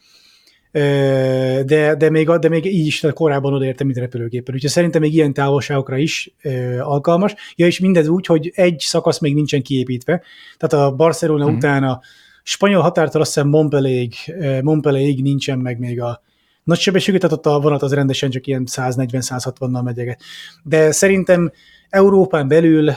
[1.66, 4.56] de, de, még, de még így is korábban odaértem, mint repülőgéppel.
[4.56, 6.36] Úgyhogy szerintem még ilyen távolságokra is
[6.80, 7.36] alkalmas.
[7.56, 10.22] Ja, és mindez úgy, hogy egy szakasz még nincsen kiépítve.
[10.58, 11.58] Tehát a Barcelona uh-huh.
[11.58, 12.02] után a
[12.44, 14.16] spanyol határtól azt hiszem Montpellierig,
[14.62, 16.22] Montpellierig nincsen meg még a
[16.64, 20.22] nagy sebességű, tehát ott a vonat az rendesen csak ilyen 140-160-nal megyeget.
[20.64, 21.52] De szerintem
[21.90, 22.92] Európán belül,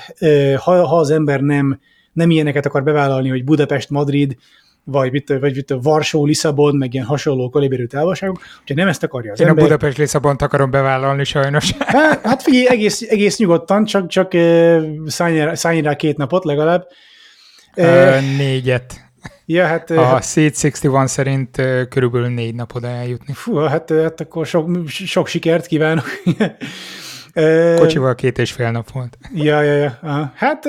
[0.57, 1.81] ha, ha az ember nem
[2.13, 4.37] nem ilyeneket akar bevállalni, hogy Budapest, Madrid,
[4.85, 9.33] vagy, mit, vagy mit, Varsó, Lisszabon, meg ilyen hasonló kaliberű távolságok, hogyha nem ezt akarja
[9.33, 9.65] az Én ember...
[9.65, 11.73] a Budapest Lisszabont akarom bevállalni sajnos.
[11.79, 14.33] Hát, hát figyelj, egész, egész nyugodtan, csak, csak
[15.55, 16.87] szállj rá két napot legalább.
[17.75, 19.09] Ö, négyet.
[19.47, 23.33] Ja, hát, a hát, Seed 61 szerint körülbelül négy napod eljutni.
[23.33, 26.05] Fú, hát, hát akkor sok, sok sikert kívánok.
[27.77, 29.19] Kocsival két és fél nap volt.
[29.35, 29.99] Ja, ja, ja.
[30.03, 30.33] Aha.
[30.35, 30.65] Hát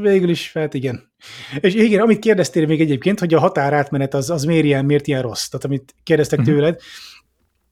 [0.00, 1.12] végül is, hát igen.
[1.60, 5.22] És igen, amit kérdeztél még egyébként, hogy a határátmenet az, az miért ilyen, miért ilyen
[5.22, 5.46] rossz?
[5.46, 6.54] Tehát amit kérdeztek uh-huh.
[6.54, 6.80] tőled,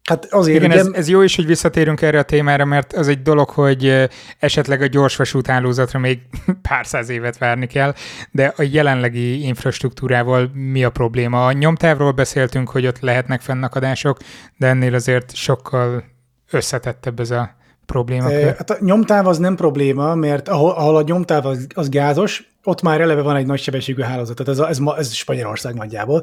[0.07, 3.23] Hát azért Igen, ez, ez jó is, hogy visszatérünk erre a témára, mert az egy
[3.23, 6.21] dolog, hogy esetleg a gyorsvasút hálózatra még
[6.69, 7.95] pár száz évet várni kell,
[8.31, 11.47] de a jelenlegi infrastruktúrával mi a probléma?
[11.47, 14.19] A nyomtávról beszéltünk, hogy ott lehetnek fennakadások,
[14.57, 16.05] de ennél azért sokkal
[16.51, 17.56] összetettebb ez a
[17.87, 18.31] probléma.
[18.31, 22.51] E, hát a nyomtáv az nem probléma, mert ahol, ahol a nyomtáv az, az gázos,
[22.65, 26.21] ott már eleve van egy nagysebességű hálózat, tehát ez, a, ez, ma, ez Spanyolország nagyjából.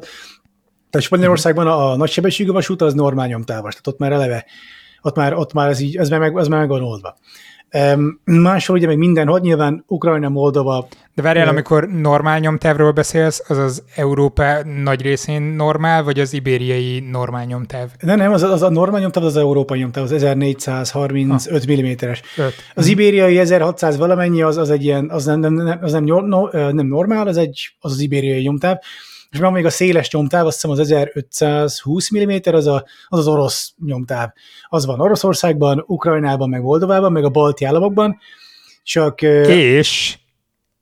[0.90, 4.44] Tehát Spanyolországban a, nagysebességű vasút az normál nyomtávos, tehát ott már eleve,
[5.02, 7.16] ott már, ott már ez, így, ez már meg, ez már meg van oldva.
[8.24, 10.88] Máshol ugye még mindenhol, nyilván Ukrajna, Moldova.
[11.14, 17.00] De várjál, amikor normál nyomtávról beszélsz, az az Európa nagy részén normál, vagy az ibériai
[17.10, 17.88] normál nyomtáv?
[18.00, 22.20] Nem, nem, az, az a normál nyomtáv az európai nyomtáv, az 1435 mm-es.
[22.74, 26.86] Az ibériai 1600 valamennyi, az, az egy ilyen, az nem, nem, az nem, no, nem
[26.86, 28.76] normál, az, egy, az az ibériai nyomtáv
[29.34, 33.26] és van még a széles nyomtáv, azt hiszem az 1520 mm, az, a, az az
[33.26, 34.28] orosz nyomtáv.
[34.68, 38.18] Az van Oroszországban, Ukrajnában, meg Moldovában, meg a balti államokban,
[38.82, 39.22] csak...
[39.22, 40.18] És,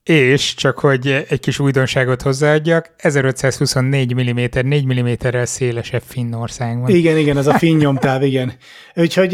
[0.03, 6.91] és csak hogy egy kis újdonságot hozzáadjak, 1524 mm, 4 mm-rel szélesebb Finnországban.
[6.91, 8.53] Igen, igen, az a finn nyomtáv, igen.
[8.95, 9.31] Úgyhogy,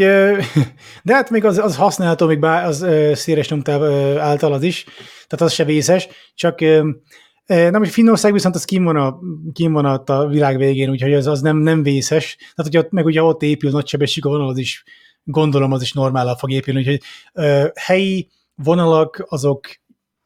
[1.03, 3.83] de hát még az, az használható még bár, az széles nyomtáv
[4.19, 4.83] által az is,
[5.27, 6.59] tehát az se vészes, csak
[7.49, 9.19] nem, hogy Finnország viszont az kim van, a,
[9.53, 12.35] kim van a világ végén, úgyhogy az, az nem, nem vészes.
[12.35, 14.83] Tehát, hogy ott, meg ugye ott épül nagy sebesség a vonal, az is
[15.23, 17.01] gondolom az is normálal fog épülni, úgyhogy
[17.33, 19.67] ö, helyi vonalak azok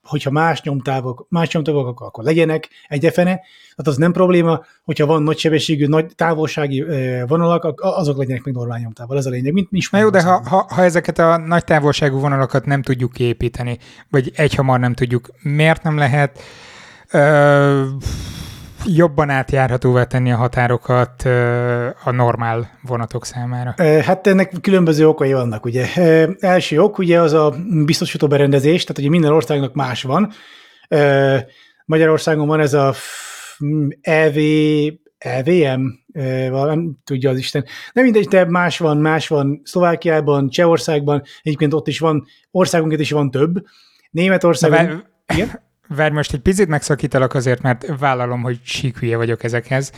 [0.07, 5.37] hogyha más nyomtávok, más nyomtávok, akkor legyenek egyefene, tehát az nem probléma, hogyha van nagy
[5.37, 6.85] sebességű, nagy távolsági
[7.27, 9.53] vonalak, azok legyenek még normál nyomtával, ez a lényeg.
[9.53, 13.11] Mint, mint Na jó, de ha, ha, ha, ezeket a nagy távolságú vonalakat nem tudjuk
[13.11, 13.77] kiépíteni,
[14.09, 16.39] vagy egyhamar nem tudjuk, miért nem lehet
[17.13, 17.85] ö,
[18.85, 23.73] jobban átjárhatóvá tenni a határokat ö, a normál vonatok számára?
[24.01, 25.87] Hát ennek különböző okai vannak, ugye.
[26.39, 27.53] Első ok ugye az a
[27.85, 30.31] biztosító berendezés, tehát ugye minden országnak más van.
[31.85, 32.93] Magyarországon van ez a
[34.01, 34.37] EV,
[35.17, 35.81] EVM,
[36.51, 37.65] nem tudja az Isten.
[37.93, 43.11] Nem mindegy, de más van, más van Szlovákiában, Csehországban, egyébként ott is van, országunkat is
[43.11, 43.63] van több.
[44.11, 45.07] Németországban...
[45.33, 45.61] Igen?
[45.87, 49.91] Várj, most egy picit megszakítalak azért, mert vállalom, hogy síkhülye vagyok ezekhez.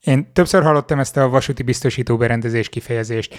[0.00, 3.34] Én többször hallottam ezt a vasúti biztosító berendezés kifejezést.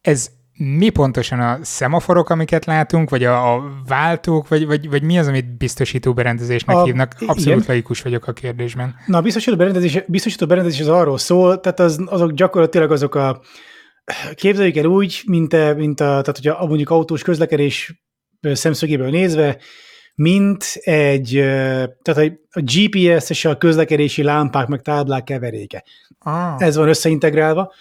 [0.00, 5.18] Ez mi pontosan a szemaforok, amiket látunk, vagy a, a váltók, vagy, vagy, vagy mi
[5.18, 7.12] az, amit biztosító berendezésnek a, hívnak?
[7.12, 7.64] Abszolút igen.
[7.66, 8.94] laikus vagyok a kérdésben.
[9.06, 13.40] Na, a biztosító berendezés, biztosító berendezés az arról szól, tehát az, azok gyakorlatilag azok a
[14.34, 18.04] képzeljük el úgy, mint, a, mint a, tehát hogy a, mondjuk autós közlekedés
[18.40, 19.58] szemszögéből nézve,
[20.14, 21.30] mint egy,
[22.02, 25.84] tehát a GPS és a közlekedési lámpák meg táblák keveréke.
[26.18, 26.62] Ah.
[26.62, 27.72] Ez van összeintegrálva.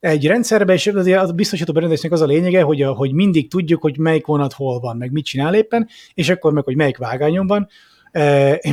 [0.00, 3.98] Egy rendszerben, és a biztosító berendezésnek az a lényege, hogy, a, hogy mindig tudjuk, hogy
[3.98, 7.68] melyik vonat hol van, meg mit csinál éppen, és akkor meg, hogy melyik vágányon van,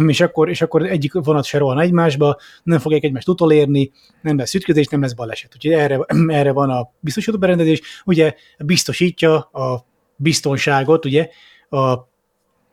[0.08, 4.54] és akkor, és akkor egyik vonat se rohan egymásba, nem fogják egymást utolérni, nem lesz
[4.54, 5.56] ütközés, nem lesz baleset.
[5.56, 6.00] Úgyhogy erre,
[6.40, 8.34] erre van a biztosító berendezés, ugye
[8.66, 11.30] biztosítja a biztonságot, ugye,
[11.70, 12.14] a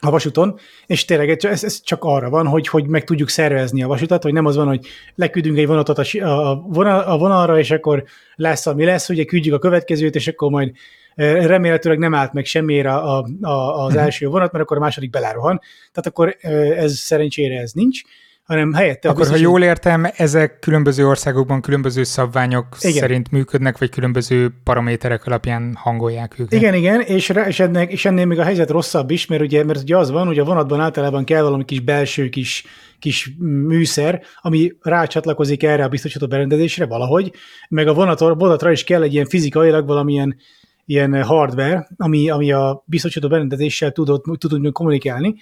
[0.07, 3.87] a vasúton, és tényleg ez, ez csak arra van, hogy, hogy meg tudjuk szervezni a
[3.87, 7.71] vasutat, hogy nem az van, hogy leküldünk egy vonatot a, a, vonal, a vonalra, és
[7.71, 10.73] akkor lesz, ami lesz, ugye küldjük a következőt, és akkor majd
[11.15, 14.03] remélhetőleg nem állt meg semmiére a, a, az mhm.
[14.03, 15.61] első vonat, mert akkor a második belárohan.
[15.93, 16.37] Tehát akkor
[16.77, 18.03] ez szerencsére ez nincs
[18.43, 19.09] hanem helyette...
[19.09, 22.97] Akkor, biztos, ha jól értem, ezek különböző országokban különböző szabványok igen.
[22.97, 26.53] szerint működnek, vagy különböző paraméterek alapján hangolják őket.
[26.53, 29.81] Igen, igen, és, és, ennek, és ennél még a helyzet rosszabb is, mert ugye, mert
[29.81, 32.65] ugye az van, hogy a vonatban általában kell valami kis belső kis,
[32.99, 37.33] kis műszer, ami rácsatlakozik erre a biztosító berendezésre valahogy,
[37.69, 40.37] meg a vonator, vonatra is kell egy ilyen fizikailag valamilyen
[40.85, 45.35] ilyen hardware, ami, ami a biztosító berendezéssel tudod, tudod kommunikálni,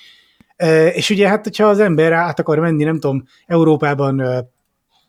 [0.92, 4.20] és ugye hát, hogyha az ember át akar menni, nem tudom, Európában,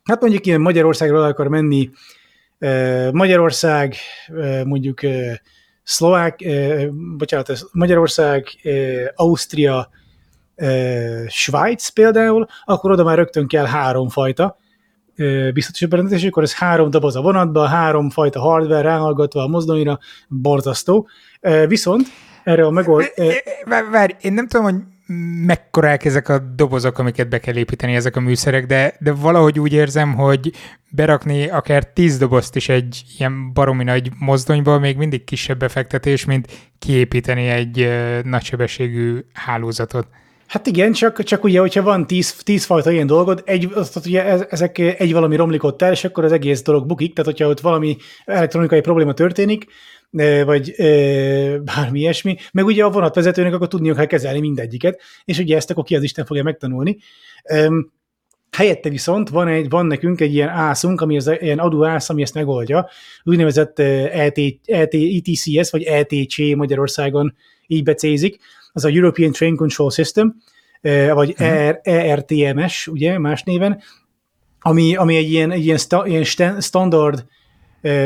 [0.04, 1.90] hát mondjuk ilyen Magyarországról akar menni,
[3.12, 3.96] Magyarország,
[4.66, 5.00] mondjuk
[5.84, 6.40] Szlovák,
[7.18, 8.48] bocsánat, Magyarország,
[9.16, 9.90] Ausztria,
[11.28, 14.58] Svájc például, akkor oda már rögtön kell három fajta
[15.54, 21.08] biztos berendezés, akkor ez három doboz a vonatba, három fajta hardware ráhallgatva a mozdonyra, borzasztó.
[21.68, 22.08] Viszont
[22.44, 23.06] erre a megold...
[23.92, 24.76] Várj, én nem tudom, hogy
[25.46, 29.74] mekkorák ezek a dobozok, amiket be kell építeni, ezek a műszerek, de, de valahogy úgy
[29.74, 30.52] érzem, hogy
[30.90, 36.72] berakni akár tíz dobozt is egy ilyen baromi nagy mozdonyba még mindig kisebb befektetés, mint
[36.80, 37.90] kiépíteni egy
[38.24, 40.08] nagysebességű hálózatot.
[40.48, 44.24] Hát igen, csak, csak ugye, hogyha van tíz, tíz fajta ilyen dolgod, egy, azt, ugye
[44.50, 47.60] ezek egy valami romlik ott el, és akkor az egész dolog bukik, tehát hogyha ott
[47.60, 49.66] valami elektronikai probléma történik,
[50.46, 50.76] vagy
[51.64, 55.84] bármi ilyesmi, meg ugye a vonatvezetőnek akkor tudniuk kell kezelni mindegyiket, és ugye ezt akkor
[55.84, 56.98] ki az Isten fogja megtanulni.
[58.52, 62.34] Helyette viszont van, egy, van nekünk egy ilyen ászunk, ami az ilyen adóász, ami ezt
[62.34, 62.90] megoldja,
[63.24, 67.36] úgynevezett ET, ET, ETCS, vagy ETC Magyarországon
[67.68, 68.40] így becézik,
[68.72, 70.36] az a European Train Control System,
[71.14, 71.48] vagy uh-huh.
[71.48, 73.82] ER, ERTMS, ugye, más néven,
[74.60, 76.24] ami, ami egy ilyen, egy ilyen, sta, ilyen
[76.60, 77.26] standard,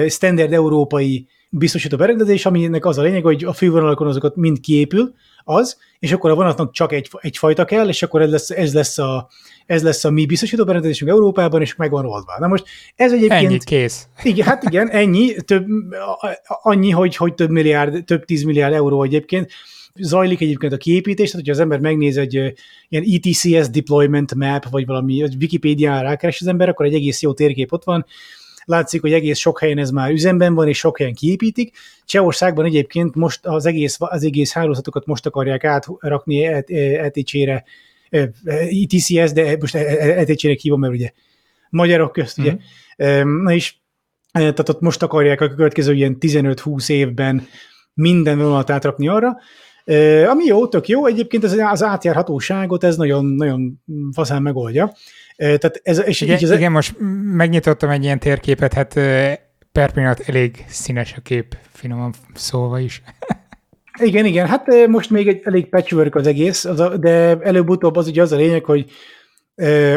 [0.07, 5.13] standard európai biztosító berendezés, aminek az a lényeg, hogy a fővonalakon azokat mind kiépül,
[5.43, 8.73] az, és akkor a vonatnak csak egy, egy fajta kell, és akkor ez lesz, ez
[8.73, 9.29] lesz, a,
[9.65, 12.35] ez lesz a mi biztosító berendezésünk Európában, és meg van oldva.
[12.39, 12.65] Na most
[12.95, 13.43] ez egyébként...
[13.43, 14.07] Ennyi, kész.
[14.23, 15.65] Igen, hát igen, ennyi, több,
[16.45, 19.51] annyi, hogy, hogy több milliárd, több tíz milliárd euró egyébként,
[19.99, 22.33] zajlik egyébként a kiépítés, tehát hogyha az ember megnéz egy
[22.89, 27.73] ilyen ETCS deployment map, vagy valami Wikipédián rákeres az ember, akkor egy egész jó térkép
[27.73, 28.05] ott van,
[28.65, 31.75] látszik, hogy egész sok helyen ez már üzemben van, és sok helyen kiépítik.
[32.05, 37.63] Csehországban egyébként most az egész, az egész hálózatokat most akarják átrakni ETC-re,
[38.45, 41.11] ETCS, de most ETC-re hívom, mert ugye
[41.69, 42.51] magyarok közt, ugye.
[42.51, 43.43] Mm.
[43.43, 43.75] Na és
[44.31, 47.47] tehát ott most akarják a következő ilyen 15-20 évben
[47.93, 49.37] minden vonalat átrakni arra,
[50.29, 54.93] ami jó, tök jó, egyébként ez az átjárhatóságot ez nagyon, nagyon faszán megoldja.
[55.37, 56.51] Tehát ez, és igen, így ez...
[56.51, 56.95] igen, most
[57.35, 58.93] megnyitottam egy ilyen térképet, hát
[59.71, 63.01] per pillanat elég színes a kép, finoman szólva is.
[63.97, 68.07] Igen, igen, hát most még egy elég patchwork az egész, az a, de előbb-utóbb az
[68.07, 68.91] ugye az a lényeg, hogy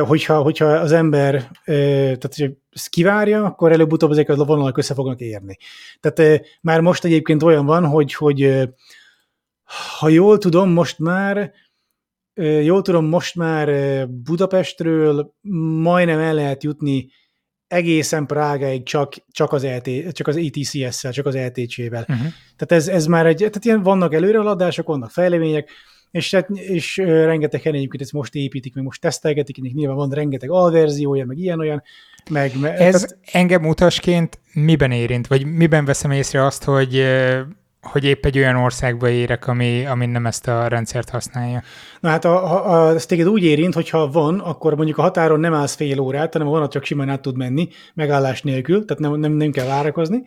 [0.07, 2.57] hogyha, hogyha az ember tehát, hogy
[2.91, 5.57] kivárja, akkor előbb-utóbb ezek a vonalak össze fognak érni.
[6.01, 8.69] Tehát már most egyébként olyan van, hogy, hogy
[9.99, 11.53] ha jól tudom, most már
[12.63, 13.69] jól tudom, most már
[14.09, 15.35] Budapestről
[15.83, 17.09] majdnem el lehet jutni
[17.67, 22.07] egészen Prágáig csak, csak az, ET, csak az ETCS-szel, csak az ETC-vel.
[22.09, 22.27] Uh-huh.
[22.57, 25.71] Tehát ez, ez már egy, tehát ilyen vannak előrehaladások, vannak fejlemények,
[26.11, 31.25] és, és rengeteg helyen egyébként ezt most építik, meg most tesztelgetik, nyilván van rengeteg alverziója,
[31.25, 31.83] meg ilyen-olyan.
[32.31, 33.19] Meg, meg, ez tehát...
[33.33, 37.05] engem utasként miben érint, vagy miben veszem észre azt, hogy
[37.83, 41.63] hogy épp egy olyan országba érek, ami, ami nem ezt a rendszert használja.
[42.01, 45.03] Na hát a, a, a, ez téged úgy érint, hogy ha van, akkor mondjuk a
[45.03, 48.85] határon nem állsz fél órát, hanem a vonat csak simán át tud menni, megállás nélkül,
[48.85, 50.23] tehát nem, nem, nem kell várakozni.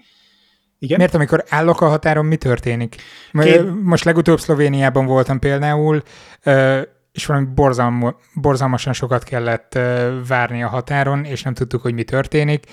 [0.79, 0.99] Igen?
[0.99, 2.95] Mert amikor állok a határon, mi történik?
[3.31, 3.83] Két...
[3.83, 6.01] Most legutóbb Szlovéniában voltam például,
[7.11, 9.79] és valami borzalm, borzalmasan sokat kellett
[10.27, 12.65] várni a határon, és nem tudtuk, hogy mi történik.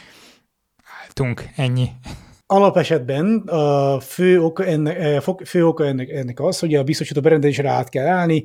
[1.02, 1.88] Álltunk, ennyi.
[2.50, 7.88] Alapesetben a fő oka ennek, fő oka ennek, ennek az, hogy a biztosító berendezésre át
[7.88, 8.44] kell állni,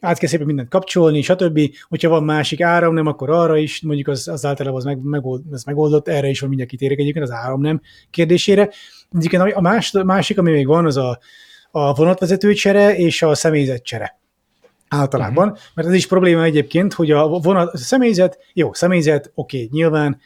[0.00, 1.60] át kell szépen mindent kapcsolni, stb.
[1.88, 5.42] Hogyha van másik áram, nem, akkor arra is, mondjuk az, az általában az meg, megold,
[5.50, 8.70] az megoldott, erre is van mindjárt kitérek egyébként az áram nem kérdésére.
[9.12, 11.18] Egyébként a más, másik, ami még van, az a,
[11.70, 14.20] a vonatvezetőcsere és a személyzetcsere
[14.88, 15.62] általában, uh-huh.
[15.74, 20.20] mert ez is probléma egyébként, hogy a vonat, a személyzet, jó, személyzet, oké, nyilván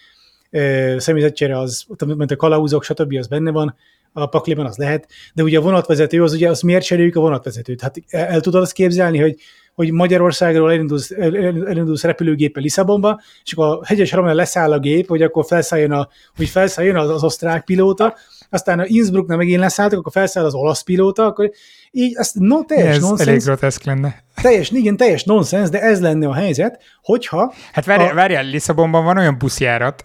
[0.96, 3.14] személyzetcsere az, mint a kalauzok, stb.
[3.18, 3.74] az benne van,
[4.12, 7.80] a pakliban az lehet, de ugye a vonatvezető, az ugye az miért cseréljük a vonatvezetőt?
[7.80, 9.36] Hát el, tudod azt képzelni, hogy,
[9.74, 15.22] hogy Magyarországról elindulsz, elindulsz repülőgéppel Lisszabonba, és akkor a hegyes Ramel leszáll a gép, hogy
[15.22, 18.14] akkor felszálljon, a, hogy felszálljon az, az osztrák pilóta,
[18.50, 21.50] aztán a Innsbrucknál megint leszálltak, akkor felszáll az olasz pilóta, akkor
[21.90, 23.28] így, ezt no, teljes Ez nonsens.
[23.28, 24.24] elég groteszk lenne.
[24.42, 27.52] Teljes, igen, teljes nonsens, de ez lenne a helyzet, hogyha...
[27.72, 28.14] Hát várjál, a...
[28.14, 30.02] várjál Lisszabonban van olyan buszjárat,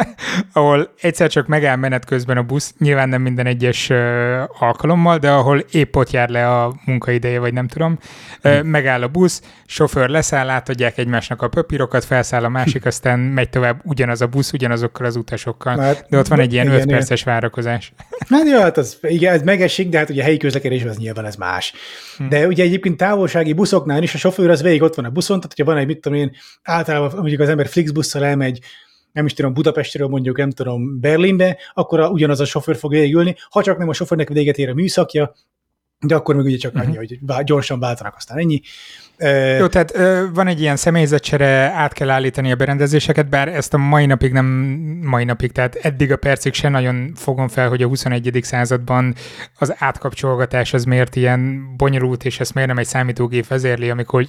[0.52, 3.96] ahol egyszer csak megáll menet közben a busz, nyilván nem minden egyes uh,
[4.58, 7.98] alkalommal, de ahol épp ott jár le a munkaideje, vagy nem tudom,
[8.44, 8.68] uh, hmm.
[8.68, 13.80] megáll a busz, sofőr leszáll, átadják egymásnak a papírokat, felszáll a másik, aztán megy tovább
[13.84, 15.78] ugyanaz a busz, ugyanazokkal az utasokkal.
[15.78, 17.34] Hát, de ott van egy ilyen 5 perces igen.
[17.34, 17.92] várakozás.
[18.28, 21.36] Hát jó, hát az, igen, ez megesik, de hát ugye helyi közlekedés az nyilván ez
[21.36, 21.72] más.
[22.16, 22.28] Hmm.
[22.28, 25.54] De ugye egyébként távolsági buszoknál is a sofőr az végig ott van a buszon, tehát
[25.56, 28.60] hogyha van egy, mit tudom én, általában mondjuk az ember Flixbusszal elmegy
[29.12, 33.36] nem is tudom, Budapestről mondjuk, nem tudom, Berlinbe, akkor a, ugyanaz a sofőr fog végigülni,
[33.50, 35.34] ha csak nem a sofőrnek véget ér a műszakja,
[36.06, 37.18] de akkor még ugye csak annyi, uh-huh.
[37.36, 38.60] hogy gyorsan váltanak, aztán ennyi.
[39.58, 39.96] Jó, tehát
[40.34, 44.46] van egy ilyen személyzetcsere, át kell állítani a berendezéseket, bár ezt a mai napig nem
[45.02, 48.38] mai napig, tehát eddig a percig se nagyon fogom fel, hogy a 21.
[48.42, 49.14] században
[49.58, 54.26] az átkapcsolgatás az miért ilyen bonyolult, és ezt miért nem egy számítógép vezérli, amikor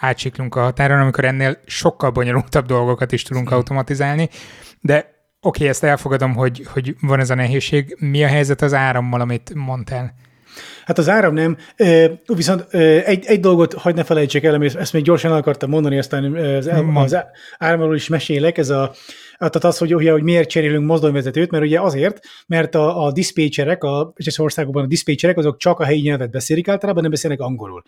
[0.00, 4.28] átsiklunk a határon, amikor ennél sokkal bonyolultabb dolgokat is tudunk automatizálni,
[4.80, 7.96] de oké, okay, ezt elfogadom, hogy, hogy van ez a nehézség.
[7.98, 10.14] Mi a helyzet az árammal, amit mondtál?
[10.84, 11.56] Hát az áram nem,
[12.26, 16.70] viszont egy, egy dolgot hagyd ne felejtsék el, ezt még gyorsan akartam mondani, aztán az,
[16.94, 17.16] az
[17.58, 18.92] áramról is mesélek, ez a,
[19.38, 24.12] tehát az, hogy, hogy miért cserélünk mozdonyvezetőt, mert ugye azért, mert a, a diszpécserek, a
[24.16, 27.82] egyes országokban a diszpécserek, azok csak a helyi nyelvet beszélik általában, nem beszélnek angolul.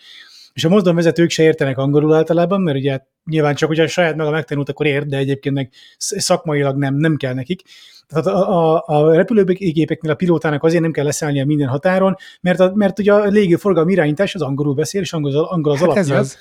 [0.52, 4.68] És a mozdonyvezetők se értenek angolul általában, mert ugye nyilván csak, hogyha saját maga megtanult,
[4.68, 7.62] akkor ért, de egyébként meg szakmailag nem, nem kell nekik.
[8.08, 12.72] Tehát a, a, a repülőgépeknél a pilótának azért nem kell leszállnia minden határon, mert, a,
[12.74, 16.18] mert ugye a légi forgalmi irányítás az angolul beszél, és angol, angol az hát alapnyelv.
[16.18, 16.38] Ez az.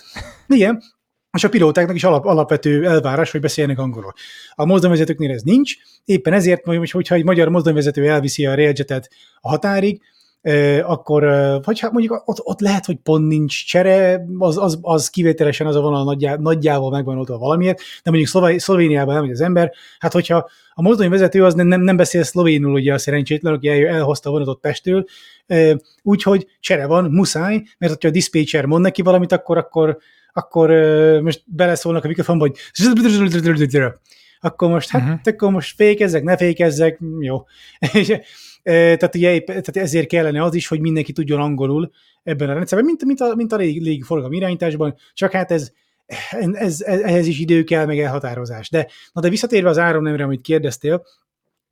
[0.48, 0.82] Igen,
[1.38, 4.14] és a pilótáknak is alap, alapvető elvárás, hogy beszéljenek angolul.
[4.56, 9.10] A mozdonyvezetőknél ez nincs, éppen ezért, hogyha egy magyar mozdonyvezető elviszi a railjetet
[9.40, 10.02] a határig,
[10.84, 11.24] akkor,
[11.64, 15.76] vagy hát mondjuk ott, ott lehet, hogy pont nincs csere, az, az, az kivételesen az
[15.76, 19.72] a vonal nagyjá, nagyjával megvan ott valamiért, de mondjuk Szlová, Szlovéniában nem, hogy az ember,
[20.00, 24.30] hát hogyha a mozdonyvezető az nem, nem, beszél szlovénul, ugye a szerencsétlen, aki el, elhozta
[24.30, 25.06] a vonatot Pestől,
[26.02, 29.98] úgyhogy csere van, muszáj, mert hogyha a dispatcher mond neki valamit, akkor, akkor,
[30.34, 30.70] akkor
[31.22, 32.56] most beleszólnak a mikrofonba, hogy
[34.42, 35.20] akkor most, hát uh-huh.
[35.24, 37.44] akkor most fékezzek, ne fékezzek, jó.
[38.64, 41.92] tehát, ugye, tehát ezért kellene az is, hogy mindenki tudjon angolul
[42.24, 45.72] ebben a rendszerben, mint, mint a, mint a légi forgalom irányításban, csak hát ez,
[46.32, 48.70] ez, ez, ehhez is idő kell, meg elhatározás.
[48.70, 51.06] De, na de visszatérve az áramnemre, amit kérdeztél,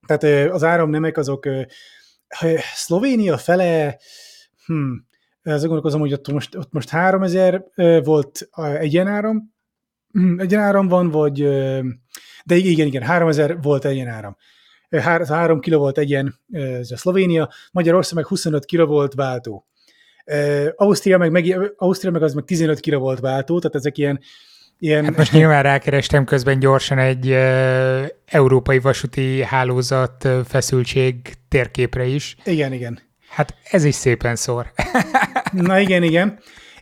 [0.07, 1.47] tehát az áramnemek azok
[2.73, 3.97] Szlovénia fele,
[4.65, 4.91] hm,
[5.43, 7.63] azt gondolkozom, hogy ott most, ott most 3000
[8.03, 9.53] volt egyenáram,
[10.11, 11.47] hm, egyenáram van, vagy,
[12.45, 14.37] de igen, igen, 3000 volt egyenáram.
[15.27, 19.65] 3 kV egyen ez a Szlovénia, Magyarország meg 25 kV váltó.
[20.75, 24.19] Ausztria meg, meg, Ausztria meg az meg 15 kV váltó, tehát ezek ilyen
[24.81, 25.03] Ilyen...
[25.05, 32.35] Hát most nyilván rákerestem közben gyorsan egy uh, európai vasúti hálózat uh, feszültség térképre is.
[32.43, 32.99] Igen, igen.
[33.29, 34.71] Hát ez is szépen szor.
[35.51, 36.39] Na igen, igen.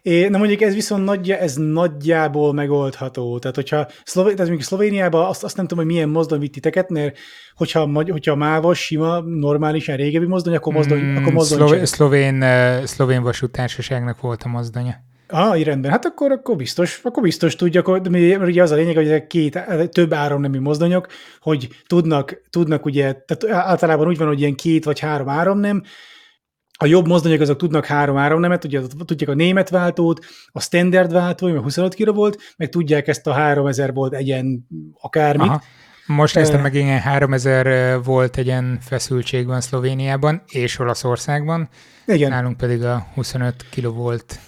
[0.07, 3.39] É, na mondjuk ez viszont nagyja, ez nagyjából megoldható.
[3.39, 6.89] Tehát, hogyha Szlové, tehát mondjuk Szlovéniában azt, azt nem tudom, hogy milyen mozdony vitt titeket,
[6.89, 7.17] mert
[7.55, 12.43] hogyha, hogyha mávos, sima, normálisan régebbi mozdony, akkor mozdony, mm, akkor mozdony szlovén, szlovén,
[12.85, 14.95] szlovén vasútársaságnak volt a mozdonya.
[15.27, 15.91] Ah, rendben.
[15.91, 19.27] Hát akkor, akkor biztos, akkor biztos tudja, akkor, de ugye az a lényeg, hogy ezek
[19.27, 19.59] két,
[19.91, 21.07] több áramnemű mozdonyok,
[21.41, 25.83] hogy tudnak, tudnak ugye, tehát általában úgy van, hogy ilyen két vagy három áramnem,
[26.77, 31.47] a jobb mozdonyok azok tudnak három nemet, ugye tudják a német váltót, a standard váltó,
[31.47, 34.67] ami 25 kg volt, meg tudják ezt a 3000 volt egyen
[35.01, 35.47] akármit.
[35.47, 35.61] Aha.
[36.05, 41.69] Most uh, meg igen 3000 volt egyen feszültség van Szlovéniában és Olaszországban.
[42.05, 42.29] Igen.
[42.29, 44.39] Nálunk pedig a 25 kg volt.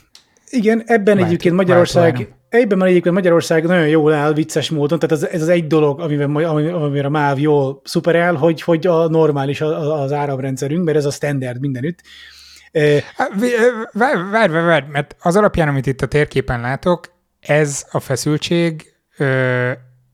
[0.50, 5.30] Igen, ebben vált, egyébként Magyarország, Egyben egyébként Magyarország nagyon jól áll vicces módon, tehát ez,
[5.32, 10.12] ez az egy dolog, amiben, amiben a MÁV jól szuperál, hogy, hogy a normális az
[10.12, 12.02] áramrendszerünk, mert ez a standard mindenütt.
[13.92, 18.94] Várj, várj, várj, mert az alapján, amit itt a térképen látok, ez a feszültség,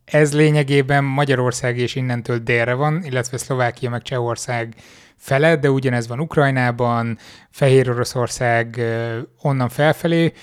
[0.05, 4.75] ez lényegében Magyarország és innentől délre van, illetve Szlovákia meg Csehország
[5.17, 7.17] fele, de ugyanez van Ukrajnában,
[7.49, 8.81] Fehér Oroszország
[9.41, 10.33] onnan felfelé,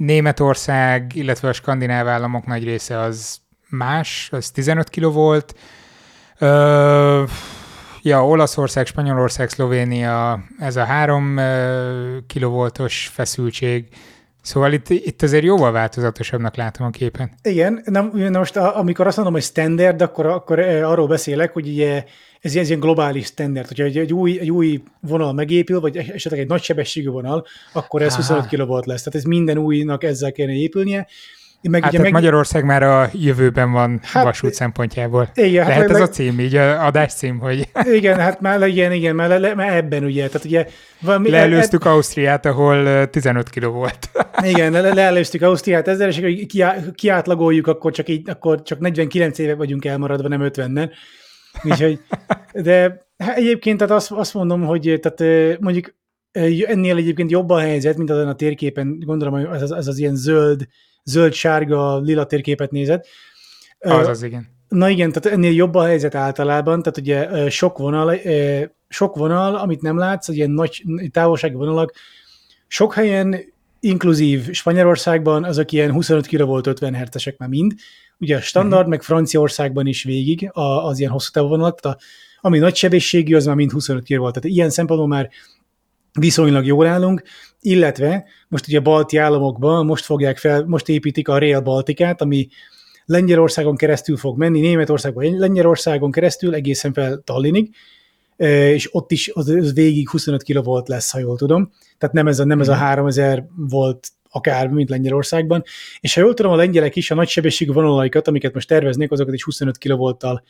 [0.00, 3.38] Németország, illetve a skandináv államok nagy része az
[3.68, 5.54] más, az 15 kg volt.
[6.38, 7.22] Ö,
[8.02, 11.40] ja, Olaszország, Spanyolország, Szlovénia, ez a 3
[12.26, 13.88] kilovoltos feszültség.
[14.42, 17.30] Szóval itt, itt azért jóval változatosabbnak látom a képen.
[17.42, 22.04] Igen, na, na most amikor azt mondom, hogy standard, akkor, akkor arról beszélek, hogy ugye
[22.40, 26.40] ez, ez ilyen globális standard, hogyha egy, egy, új, egy új vonal megépül, vagy esetleg
[26.40, 28.40] egy nagy sebességű vonal, akkor ez Aha.
[28.40, 29.02] 25 kV lesz.
[29.02, 31.06] Tehát ez minden újnak ezzel kellene épülnie.
[31.62, 32.12] Meg hát ugye meg...
[32.12, 35.30] Magyarország már a jövőben van hát, vasút szempontjából.
[35.34, 37.68] Igen, hát Lehet le, ez a cím, így a adás cím, hogy...
[37.92, 40.66] Igen, hát már igen, igen, már, le, már ebben ugye, tehát ugye...
[41.00, 41.90] Valami, Leelőztük eb...
[41.90, 44.10] Ausztriát, ahol 15 kg volt.
[44.52, 49.54] Igen, le, leelőztük Ausztriát ezzel, és kiá, kiátlagoljuk, akkor csak, így, akkor csak 49 éve
[49.54, 50.90] vagyunk elmaradva, nem 50-nen.
[51.62, 52.00] Úgyhogy,
[52.52, 55.94] de hát egyébként tehát azt, azt mondom, hogy tehát mondjuk
[56.66, 59.98] ennél egyébként jobb a helyzet, mint azon a térképen, gondolom, hogy ez az, ez az
[59.98, 60.66] ilyen zöld,
[61.04, 63.06] zöld-sárga, lila térképet nézett.
[63.78, 64.48] Az az, igen.
[64.68, 68.16] Na igen, tehát ennél jobb a helyzet általában, tehát ugye sok vonal,
[68.88, 71.92] sok vonal, amit nem látsz, ilyen nagy távolsági vonalak,
[72.66, 73.36] sok helyen,
[73.80, 77.72] inkluzív Spanyolországban, azok ilyen 25 kV volt 50 hercesek már mind,
[78.20, 78.90] ugye a standard, uh-huh.
[78.90, 82.02] meg Franciaországban is végig az ilyen hosszú távú vonalat, tehát a,
[82.40, 84.34] ami nagy sebességű, az már mind 25 kg volt.
[84.34, 85.30] Tehát ilyen szempontból már
[86.18, 87.22] viszonylag jól állunk,
[87.60, 92.48] illetve most ugye a balti államokban most fogják fel, most építik a Rail Baltikát, ami
[93.04, 97.74] Lengyelországon keresztül fog menni, Németországban, Lengyelországon keresztül egészen fel Tallinnig,
[98.36, 101.70] és ott is az, az végig 25 kV lesz, ha jól tudom.
[101.98, 103.66] Tehát nem ez a, nem ez a 3000 mhm.
[103.66, 105.62] volt akár, mint Lengyelországban.
[106.00, 109.44] És ha jól tudom, a lengyelek is a nagysebességű vonalaikat, amiket most terveznék, azokat is
[109.44, 110.42] 25 kV-tal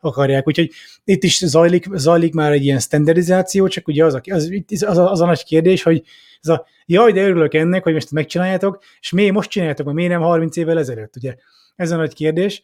[0.00, 0.46] akarják.
[0.46, 0.70] Úgyhogy
[1.04, 4.50] itt is zajlik, zajlik már egy ilyen standardizáció, csak ugye az a, az,
[4.86, 6.02] az, a, az a nagy kérdés, hogy
[6.40, 10.12] ez a jaj, de örülök ennek, hogy most megcsináljátok, és miért most csináljátok, mert miért
[10.12, 11.34] nem 30 évvel ezelőtt, ugye?
[11.76, 12.62] Ez a nagy kérdés.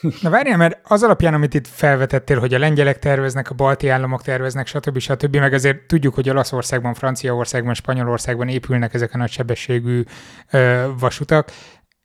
[0.00, 4.22] Na várjál, mert az alapján, amit itt felvetettél, hogy a lengyelek terveznek, a balti államok
[4.22, 4.98] terveznek, stb.
[4.98, 10.02] stb., meg azért tudjuk, hogy Olaszországban, Franciaországban, Spanyolországban épülnek ezek a nagysebességű
[10.50, 11.50] ö, vasutak.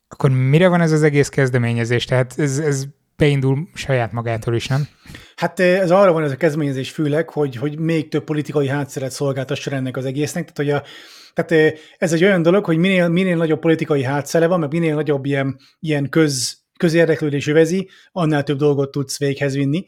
[0.08, 2.04] Akkor mire van ez az egész kezdeményezés?
[2.04, 2.84] Tehát ez, ez
[3.16, 4.88] beindul saját magától is, nem?
[5.36, 9.74] Hát ez arra van ez a kezdeményezés főleg, hogy, hogy még több politikai hátszeret szolgáltasson
[9.74, 10.52] ennek az egésznek.
[10.52, 10.88] Tehát, hogy a,
[11.34, 15.24] tehát ez egy olyan dolog, hogy minél, minél nagyobb politikai hátszele van, meg minél nagyobb
[15.24, 19.84] ilyen, ilyen köz, közérdeklődés övezi, annál több dolgot tudsz véghez vinni.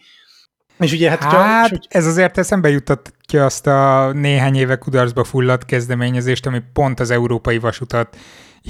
[0.79, 5.65] És ugye, hát, hát csak, ez azért eszembe jutatja azt a néhány éve kudarcba fulladt
[5.65, 8.17] kezdeményezést, ami pont az európai vasutat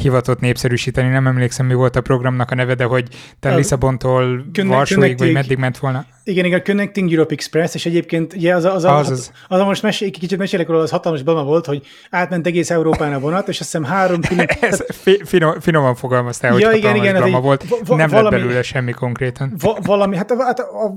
[0.01, 3.09] hivatott népszerűsíteni, nem emlékszem, mi volt a programnak a neve, de hogy
[3.41, 6.07] te a Lisszabontól Varsóig, vagy meddig ment volna.
[6.25, 9.61] Igen, igen, a Connecting Europe Express, és egyébként ugye az, az, az, az, az, az
[9.61, 13.49] most mesé, kicsit mesélek róla, az hatalmas bama volt, hogy átment egész Európán a vonat,
[13.49, 14.47] és azt hiszem három külön...
[14.61, 14.85] Ez
[15.25, 18.93] finom, finoman fogalmaztál, hogy ja, igen, igen, bama volt, va, nem valami, lett belőle semmi
[18.93, 19.55] konkrétan.
[19.59, 20.93] Va, valami, hát a, hát a, a,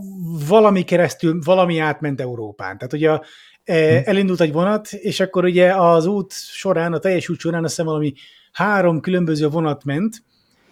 [0.47, 2.77] valami keresztül, valami átment Európán.
[2.77, 3.23] Tehát ugye a,
[3.63, 4.09] e, hm.
[4.09, 7.85] elindult egy vonat, és akkor ugye az út során, a teljes út során azt hiszem
[7.85, 8.13] valami
[8.51, 10.23] három különböző vonat ment,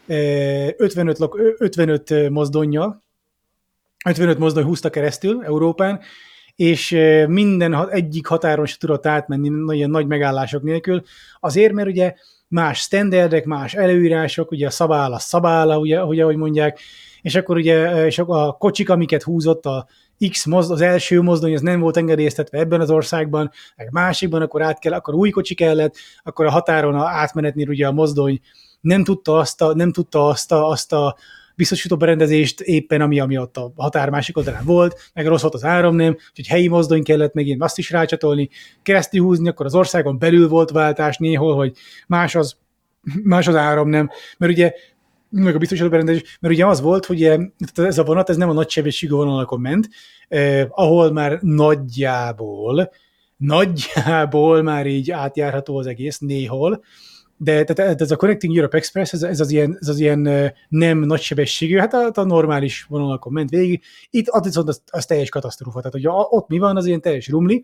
[0.07, 1.17] 55,
[1.57, 3.01] 55 mozdonja,
[4.05, 5.99] 55 mozdony húzta keresztül Európán,
[6.55, 6.97] és
[7.27, 11.03] minden egyik határon se tudott átmenni ilyen nagy megállások nélkül.
[11.39, 12.13] Azért, mert ugye
[12.47, 16.79] más standardek, más előírások, ugye a szabála, szabála, ugye, ugye, ahogy mondják,
[17.21, 19.87] és akkor ugye és a kocsik, amiket húzott a
[20.29, 24.61] X mozd, az első mozdony, az nem volt engedélyeztetve ebben az országban, meg másikban, akkor
[24.61, 28.39] át kell, akkor új kocsi kellett, akkor a határon a átmenetnél ugye a mozdony
[28.81, 31.17] nem tudta azt a, nem tudta azt a, azt a
[31.55, 35.63] biztosító berendezést éppen, ami, ami ott a határ másik oldalán volt, meg rossz volt az
[35.63, 38.49] áramnem, úgyhogy helyi mozdony kellett megint azt is rácsatolni,
[38.83, 42.57] keresztül húzni, akkor az országon belül volt váltás néhol, hogy más az,
[43.23, 44.73] más az áramnem, mert ugye
[45.29, 47.23] meg a biztosító berendezés, mert ugye az volt, hogy
[47.75, 49.89] ez a vonat, ez nem a nagy sebességű vonalakon ment,
[50.27, 52.91] eh, ahol már nagyjából,
[53.37, 56.83] nagyjából már így átjárható az egész néhol,
[57.37, 60.99] de tehát ez a Connecting Europe Express, ez, ez, az, ilyen, ez az ilyen nem
[60.99, 63.83] nagysebességű, hát a, a normális vonalakon ment végig.
[64.09, 67.27] Itt az viszont az, az teljes katasztrófa, tehát hogy ott mi van, az ilyen teljes
[67.27, 67.63] rumli,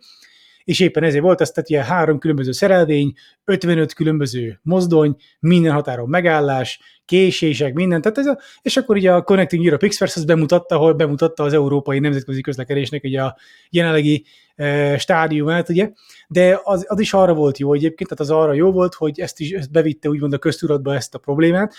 [0.63, 6.09] és éppen ezért volt ez, tehát ilyen három különböző szerelvény, 55 különböző mozdony, minden határon
[6.09, 10.75] megállás, késések, minden, tehát ez a, és akkor ugye a Connecting Europe Express az bemutatta,
[10.75, 13.37] ahol bemutatta az európai nemzetközi közlekedésnek ugye a
[13.69, 15.91] jelenlegi e, stádiumát, ugye,
[16.27, 19.39] de az, az, is arra volt jó egyébként, tehát az arra jó volt, hogy ezt
[19.39, 21.73] is ezt bevitte úgymond a köztudatba ezt a problémát,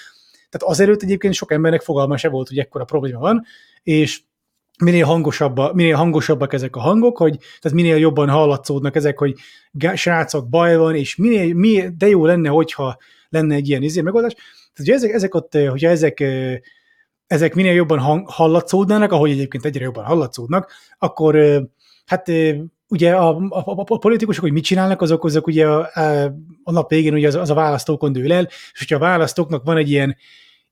[0.51, 3.45] tehát azelőtt egyébként sok embernek fogalma se volt, hogy ekkora probléma van,
[3.82, 4.22] és
[4.79, 9.35] minél, hangosabb, minél hangosabbak ezek a hangok, hogy tehát minél jobban hallatszódnak ezek, hogy
[9.95, 12.97] srácok, baj van, és minél, minél de jó lenne, hogyha
[13.29, 14.33] lenne egy ilyen izé megoldás.
[14.33, 16.25] Tehát ugye ezek, ezek ott, hogyha ezek,
[17.27, 21.62] ezek minél jobban hang, hallatszódnának, ahogy egyébként egyre jobban hallatszódnak, akkor
[22.07, 22.31] hát
[22.89, 25.91] ugye a, a, a, a politikusok, hogy mit csinálnak, azok, azok ugye a,
[26.62, 29.77] a nap végén ugye az, az a választókon dől el, és hogyha a választóknak van
[29.77, 30.16] egy ilyen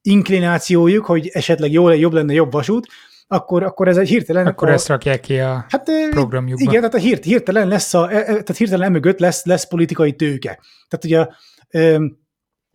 [0.03, 2.86] inklinációjuk, hogy esetleg jó, jobb lenne jobb vasút,
[3.33, 4.47] akkor, akkor ez egy hirtelen...
[4.47, 6.70] Akkor a, ezt rakják ki a hát, programjukba.
[6.70, 10.12] Igen, tehát a hirt, hirtelen lesz a, e, e, tehát hirtelen mögött lesz, lesz politikai
[10.12, 10.61] tőke.
[10.89, 11.26] Tehát ugye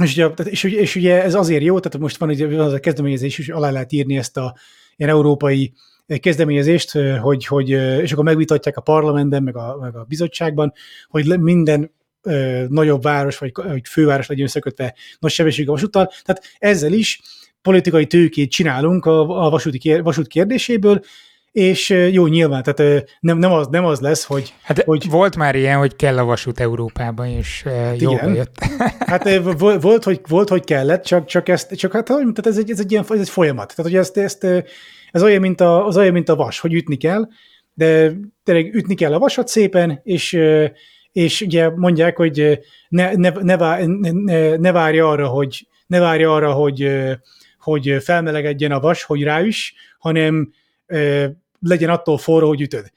[0.04, 3.40] és ugye, és, és ugye ez azért jó, tehát most van, egy, az a kezdeményezés,
[3.40, 4.56] és alá lehet írni ezt a
[4.96, 5.74] ilyen európai
[6.20, 6.92] kezdeményezést,
[7.22, 10.74] hogy, hogy, és akkor megvitatják a parlamentben, meg a, meg a bizottságban,
[11.08, 11.92] hogy minden
[12.22, 16.12] ö, nagyobb város, vagy, vagy főváros legyen összekötve nagy sebességű vasúttal.
[16.24, 17.22] Tehát ezzel is
[17.68, 21.02] politikai tőkét csinálunk a, a vasúti kér, vasút kérdéséből,
[21.52, 25.10] és jó, nyilván, tehát nem, nem, az, nem az lesz, hogy, hát hogy...
[25.10, 28.56] Volt már ilyen, hogy kell a vasút Európában, és hát jó jött.
[29.12, 29.30] hát
[29.82, 32.92] volt, hogy, volt, hogy kellett, csak, csak ezt, csak hát, tehát ez egy, ez egy
[32.92, 33.74] ilyen ez egy folyamat.
[33.76, 34.44] Tehát, hogy ezt, ezt,
[35.12, 37.28] ez olyan, mint a, az olyan, mint a vas, hogy ütni kell,
[37.74, 38.14] de
[38.44, 40.40] tényleg ütni kell a vasat szépen, és,
[41.12, 42.60] és ugye mondják, hogy
[42.90, 46.90] ne, ne, ne, vár, ne, ne várja arra, hogy ne várja arra, hogy,
[47.72, 50.52] hogy felmelegedjen a vas, hogy ráüss, hanem
[51.60, 52.92] legyen attól forró, hogy ütöd.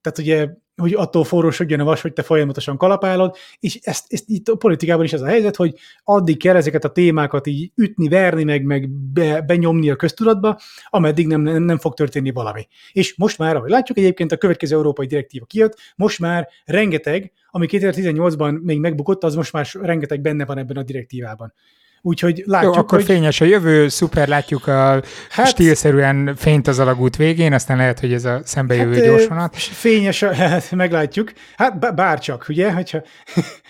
[0.00, 4.48] Tehát ugye, hogy attól forrósodjon a vas, hogy te folyamatosan kalapálod, és ezt, ezt itt
[4.48, 5.74] a politikában is ez a helyzet, hogy
[6.04, 11.26] addig kell ezeket a témákat így ütni, verni, meg, meg be, benyomni a köztudatba, ameddig
[11.26, 12.66] nem, nem, nem fog történni valami.
[12.92, 17.66] És most már, ahogy látjuk egyébként, a következő európai direktíva kijött, most már rengeteg, ami
[17.70, 21.52] 2018-ban még megbukott, az most már rengeteg benne van ebben a direktívában.
[22.06, 23.06] Úgyhogy látjuk, Jó, akkor hogy...
[23.06, 28.12] fényes a jövő, szuper, látjuk a hát, stílszerűen fényt az alagút végén, aztán lehet, hogy
[28.12, 29.56] ez a szembejövő hát, gyorsvonat.
[29.56, 31.32] Fényes, hát meglátjuk.
[31.56, 33.02] Hát bárcsak, ugye, hogyha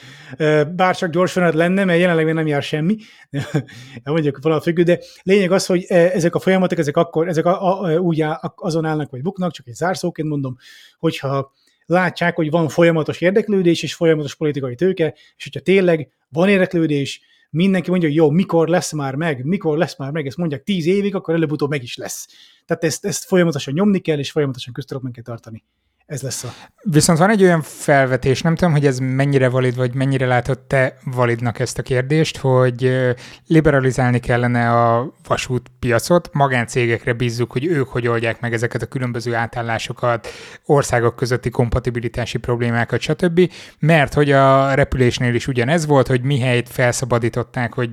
[0.76, 2.96] bárcsak gyorsvonat lenne, mert jelenleg még nem jár semmi,
[4.04, 7.98] mondjuk valami függő, de lényeg az, hogy ezek a folyamatok, ezek akkor, ezek a, a,
[7.98, 10.56] úgy áll, azon állnak, vagy buknak, csak egy zárszóként mondom,
[10.98, 11.52] hogyha
[11.86, 17.20] látják, hogy van folyamatos érdeklődés és folyamatos politikai tőke, és hogyha tényleg van érdeklődés,
[17.50, 20.86] mindenki mondja, hogy jó, mikor lesz már meg, mikor lesz már meg, ezt mondják tíz
[20.86, 22.28] évig, akkor előbb-utóbb meg is lesz.
[22.64, 25.64] Tehát ezt, ezt folyamatosan nyomni kell, és folyamatosan köztudatban kell tartani
[26.06, 26.52] ez lesz a...
[26.82, 30.96] Viszont van egy olyan felvetés, nem tudom, hogy ez mennyire valid, vagy mennyire látod te
[31.04, 33.14] validnak ezt a kérdést, hogy
[33.46, 40.28] liberalizálni kellene a vasútpiacot, magáncégekre bízzuk, hogy ők hogy oldják meg ezeket a különböző átállásokat,
[40.64, 43.52] országok közötti kompatibilitási problémákat, stb.
[43.78, 47.90] Mert hogy a repülésnél is ugyanez volt, hogy mihelyt felszabadították, hogy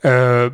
[0.00, 0.46] ö,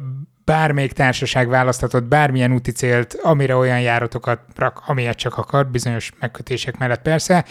[0.47, 6.79] bármelyik társaság választhatott bármilyen úti célt, amire olyan járatokat rak, amilyet csak akar, bizonyos megkötések
[6.79, 7.45] mellett persze.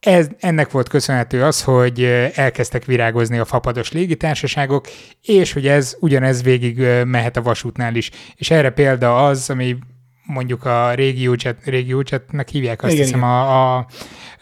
[0.00, 2.04] Ez, ennek volt köszönhető az, hogy
[2.34, 4.86] elkezdtek virágozni a fapados légitársaságok,
[5.22, 8.10] és hogy ez ugyanez végig mehet a vasútnál is.
[8.34, 9.76] És erre példa az, ami
[10.24, 13.30] mondjuk a régiócset, régiócsetnek hívják azt igen, hiszem, igen.
[13.30, 13.86] A, a,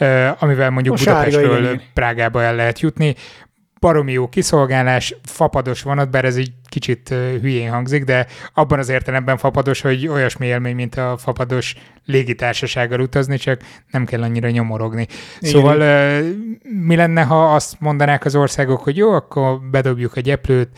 [0.05, 3.15] a, amivel mondjuk a Budapestről sárga, igen, Prágába el lehet jutni
[3.81, 7.09] baromi jó kiszolgálás, fapados vonat, bár ez egy kicsit
[7.41, 11.75] hülyén hangzik, de abban az értelemben fapados, hogy olyasmi élmény, mint a fapados
[12.05, 13.61] légitársasággal utazni, csak
[13.91, 15.07] nem kell annyira nyomorogni.
[15.39, 15.53] Igen.
[15.53, 15.77] Szóval
[16.63, 20.69] mi lenne, ha azt mondanák az országok, hogy jó, akkor bedobjuk a gyeplőt,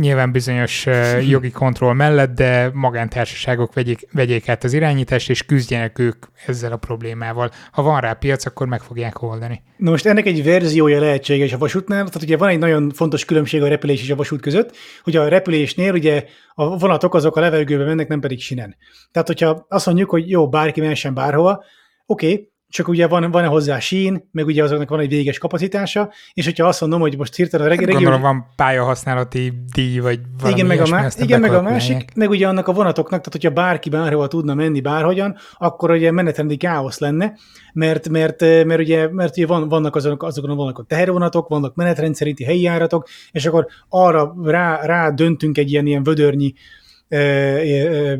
[0.00, 0.86] nyilván bizonyos
[1.32, 6.76] jogi kontroll mellett, de magántársaságok vegyék, vegyék át az irányítást, és küzdjenek ők ezzel a
[6.76, 7.50] problémával.
[7.72, 9.62] Ha van rá piac, akkor meg fogják oldani.
[9.76, 13.62] Na most ennek egy verziója lehetséges a vasútnál, tehát ugye van egy nagyon fontos különbség
[13.62, 16.24] a repülés és a vasút között, hogy a repülésnél ugye
[16.54, 18.76] a vonatok azok a levegőbe mennek, nem pedig sinen.
[19.12, 21.64] Tehát, hogyha azt mondjuk, hogy jó, bárki mehessen bárhova,
[22.06, 26.12] oké, okay, csak ugye van, van-e hozzá sín, meg ugye azoknak van egy véges kapacitása,
[26.32, 30.20] és hogyha azt mondom, hogy most hirtelen a reg- hát Gondolom van pályahasználati díj, vagy
[30.38, 33.32] valami Igen, meg a, má- igen meg a másik, meg ugye annak a vonatoknak, tehát
[33.32, 37.34] hogyha bárki bárhova tudna menni bárhogyan, akkor ugye menetrendi káosz lenne,
[37.72, 42.14] mert, mert, mert ugye, mert ugye van, vannak azok, azokon vannak a tehervonatok, vannak menetrend
[42.14, 46.52] szerinti helyi járatok, és akkor arra rá, rá döntünk egy ilyen, ilyen vödörnyi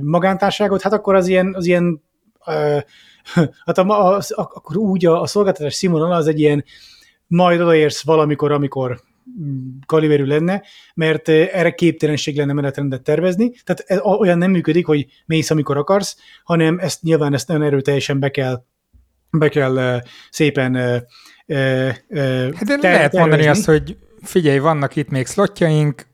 [0.00, 2.02] magántárságot, hát akkor az ilyen, az ilyen
[3.66, 6.64] hát a, a, a, akkor úgy a, a szolgáltatás színvonal az egy ilyen
[7.26, 9.00] majd odaérsz valamikor, amikor
[9.42, 10.62] mm, kaliberű lenne,
[10.94, 15.76] mert eh, erre képtelenség lenne menetrendet tervezni, tehát ez olyan nem működik, hogy mész, amikor
[15.76, 18.64] akarsz, hanem ezt nyilván ezt nagyon erőteljesen be kell,
[19.30, 20.96] be kell uh, szépen uh,
[21.46, 21.94] uh,
[22.54, 26.06] hát de ter- lehet mondani azt, hogy figyelj, vannak itt még szlotjaink,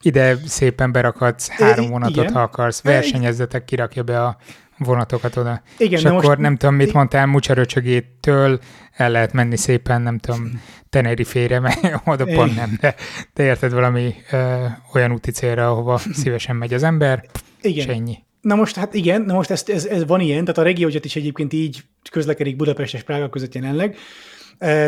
[0.00, 2.32] ide szépen berakadsz három vonatot, Igen.
[2.32, 4.36] ha akarsz, versenyezzetek, kirakja be a
[4.78, 5.62] vonatokat oda.
[5.78, 6.38] Igen, és akkor most...
[6.38, 8.60] nem tudom, mit mondtál, Mucsaröcsögétől
[8.92, 12.94] el lehet menni szépen, nem tudom, Tenerifére, mert oda pont nem, de
[13.32, 17.24] te érted valami ö, olyan úti célra, ahova szívesen megy az ember,
[17.60, 17.88] igen.
[17.88, 18.18] és ennyi.
[18.40, 21.16] Na most, hát igen, na most ez, ez, ez van ilyen, tehát a regiógyat is
[21.16, 23.96] egyébként így közlekedik Budapest és Prága között jelenleg.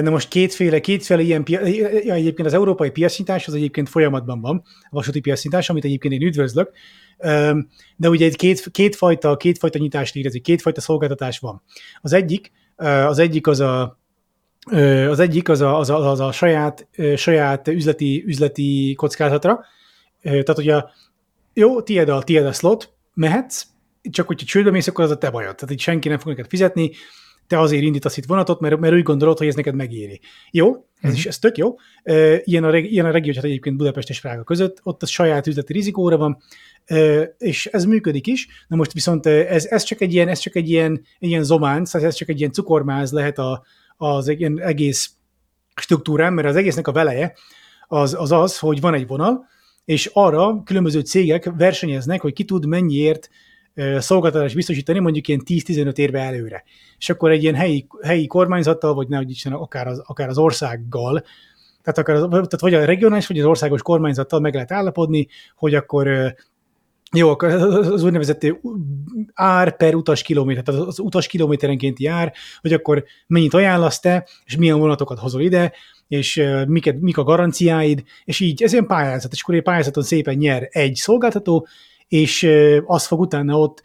[0.01, 4.89] Na most kétféle, kétféle ilyen, ja, egyébként az európai piacnyitás az egyébként folyamatban van, a
[4.91, 6.71] vasúti piacnyitás, amit egyébként én üdvözlök,
[7.97, 11.63] de ugye egy két, kétfajta, kétfajta nyitást létezik, kétfajta szolgáltatás van.
[12.01, 12.53] Az egyik,
[13.07, 13.99] az egyik az a,
[15.09, 19.65] az egyik az a, az a, az a saját, saját üzleti, üzleti kockázatra,
[20.23, 20.83] tehát ugye
[21.53, 23.67] jó, tiéd a, tiéd a slot, mehetsz,
[24.11, 25.55] csak hogyha csődbe mész, akkor az a te bajod.
[25.55, 26.91] Tehát itt senki nem fog neked fizetni,
[27.47, 30.21] te azért indítasz itt vonatot, mert, mert úgy gondolod, hogy ez neked megéri.
[30.51, 31.17] Jó, ez uh-huh.
[31.17, 31.75] is ez tök jó.
[32.45, 35.73] Ilyen a, ilyen a regió, hát egyébként Budapest és Prága között, ott a saját üzleti
[35.73, 36.39] rizikóra van,
[37.39, 38.49] és ez működik is.
[38.69, 41.95] Na most viszont ez, ez csak egy ilyen, ez csak egy ilyen, egy ilyen zománc,
[41.95, 43.65] ez csak egy ilyen cukormáz lehet a,
[43.97, 45.11] az ilyen egész
[45.75, 47.35] struktúrán, mert az egésznek a veleje
[47.89, 49.47] az, az az, hogy van egy vonal,
[49.85, 53.29] és arra különböző cégek versenyeznek, hogy ki tud mennyiért
[53.99, 56.65] szolgáltatást biztosítani, mondjuk ilyen 10-15 érve előre.
[56.99, 61.25] És akkor egy ilyen helyi, helyi kormányzattal, vagy nehogy Isten, akár az, akár az országgal,
[61.83, 65.75] tehát, akár az, tehát vagy a regionális, vagy az országos kormányzattal meg lehet állapodni, hogy
[65.75, 66.35] akkor
[67.13, 68.47] jó, az úgynevezett
[69.35, 74.57] ár per utas kilométer, tehát az utas kilométerenkénti ár, hogy akkor mennyit ajánlasz te, és
[74.57, 75.73] milyen vonatokat hozol ide,
[76.09, 80.35] és miket, mik a garanciáid, és így ez ilyen pályázat, és akkor egy pályázaton szépen
[80.35, 81.67] nyer egy szolgáltató,
[82.09, 82.49] és
[82.85, 83.83] az fog utána ott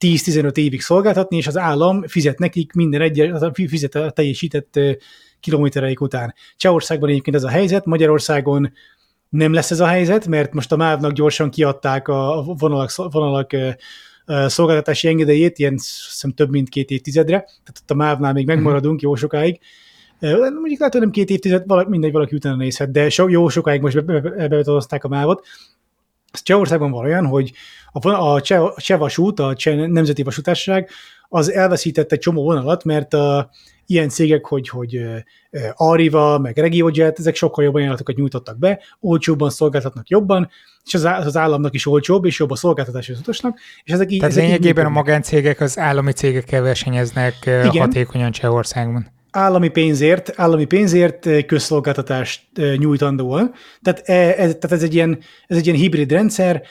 [0.00, 4.80] 10-15 évig szolgáltatni, és az állam fizet nekik minden egyes, fizet a teljesített
[5.40, 6.34] kilométereik után.
[6.56, 8.72] Csehországban egyébként ez a helyzet, Magyarországon
[9.28, 13.50] nem lesz ez a helyzet, mert most a MÁV-nak gyorsan kiadták a vonalak, vonalak
[14.46, 19.14] szolgáltatási engedélyét, ilyen szem több mint két évtizedre, tehát ott a MÁV-nál még megmaradunk jó
[19.14, 19.60] sokáig.
[20.20, 23.80] Mondjuk lehet, hogy nem két évtized, valaki, mindegy, valaki utána nézhet, de so, jó sokáig
[23.80, 25.46] most be, be, be, be a MÁV-ot,
[26.32, 27.52] Csehországban van olyan, hogy
[27.92, 30.90] a, a, Cseh, Cseh vasút, a Cseh Nemzeti Vasútársaság,
[31.28, 33.50] az elveszített egy csomó vonalat, mert a,
[33.86, 35.04] ilyen cégek, hogy, hogy
[35.74, 40.48] Arriva, meg RegioJet, ezek sokkal jobb ajánlatokat nyújtottak be, olcsóbban szolgáltatnak jobban,
[40.84, 43.58] és az, az államnak is olcsóbb, és jobb a szolgáltatás az utasnak.
[43.84, 47.70] És ezek így, Tehát ezek lényegében a magáncégek az állami cégekkel versenyeznek Igen.
[47.70, 52.42] hatékonyan Csehországban állami pénzért, állami pénzért közszolgáltatást
[52.76, 53.52] nyújtandóan.
[53.82, 56.62] Tehát ez, tehát ez, egy ilyen, ez egy ilyen hibrid rendszer,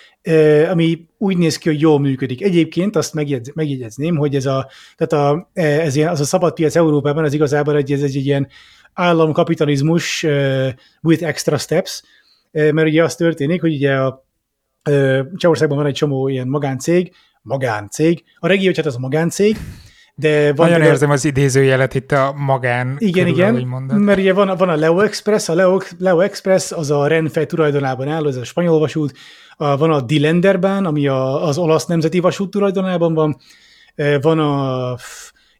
[0.70, 2.42] ami úgy néz ki, hogy jól működik.
[2.42, 6.76] Egyébként azt megjegyz, megjegyezném, hogy ez a, tehát a, ez ilyen, az a szabad piac
[6.76, 8.48] Európában az igazából egy, ez egy ilyen
[8.94, 10.24] államkapitalizmus
[11.02, 12.04] with extra steps,
[12.52, 14.26] mert ugye az történik, hogy ugye a
[15.36, 19.58] Csehországban van egy csomó ilyen magáncég, magáncég, a regió, hát az a magáncég,
[20.22, 24.56] de van Nagyon érzem az idézőjelet itt a magán Igen, körül, igen, mert ugye van,
[24.58, 28.44] van a Leo Express, a Leo, Leo Express az a Renfe tulajdonában áll, ez a
[28.44, 29.14] spanyol vasút,
[29.58, 33.38] a, van a Dilenderbán, ami a, az olasz nemzeti vasút tulajdonában van,
[33.96, 34.96] e, van a,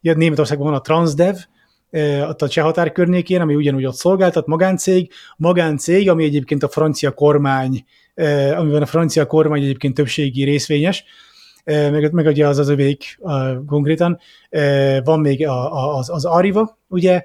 [0.02, 1.36] ja, Németországban van a Transdev,
[1.92, 6.70] e, ott a cseh határ környékén, ami ugyanúgy ott szolgáltat, magáncég, magáncég, ami egyébként a
[6.70, 7.86] francia kormány,
[8.16, 11.04] e, amiben a francia kormány egyébként többségi részvényes,
[11.64, 13.20] meg, meg ugye az az övék
[13.68, 14.20] konkrétan.
[15.04, 15.48] Van még
[15.98, 17.24] az, az Arriva, ugye,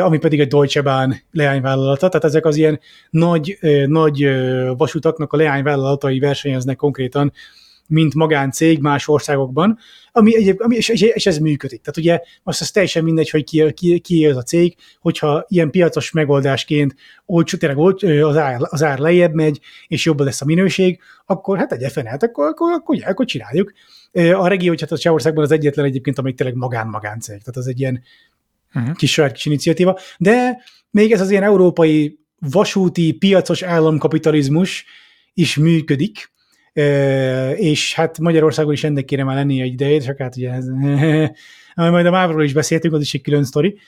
[0.00, 4.28] ami pedig egy Deutsche Bahn leányvállalata, tehát ezek az ilyen nagy, nagy
[4.76, 7.32] vasutaknak a leányvállalatai versenyeznek konkrétan
[7.90, 9.78] mint magáncég más országokban,
[10.12, 11.80] ami, egyéb, ami és, és, ez működik.
[11.80, 15.70] Tehát ugye azt az teljesen mindegy, hogy ki, ki, ki az a cég, hogyha ilyen
[15.70, 16.94] piacos megoldásként
[17.26, 21.58] olcsó, tényleg olcsó, az, ár, az ár lejjebb megy, és jobb lesz a minőség, akkor
[21.58, 23.72] hát egy fenet, akkor, akkor, akkor, akkor, akkor csináljuk.
[24.12, 28.02] A regió, hát a Csehországban az egyetlen egyébként, amelyik tényleg magán-magáncég, tehát az egy ilyen
[28.74, 28.94] uh-huh.
[28.94, 34.84] kis saját kis iniciatíva, de még ez az ilyen európai vasúti, piacos államkapitalizmus
[35.34, 36.32] is működik,
[37.56, 40.66] és hát Magyarországon is ennek kéne már lennie egy idejét, csak hát ugye ez,
[41.74, 43.78] majd a Mávról is beszéltünk, az is egy külön sztori,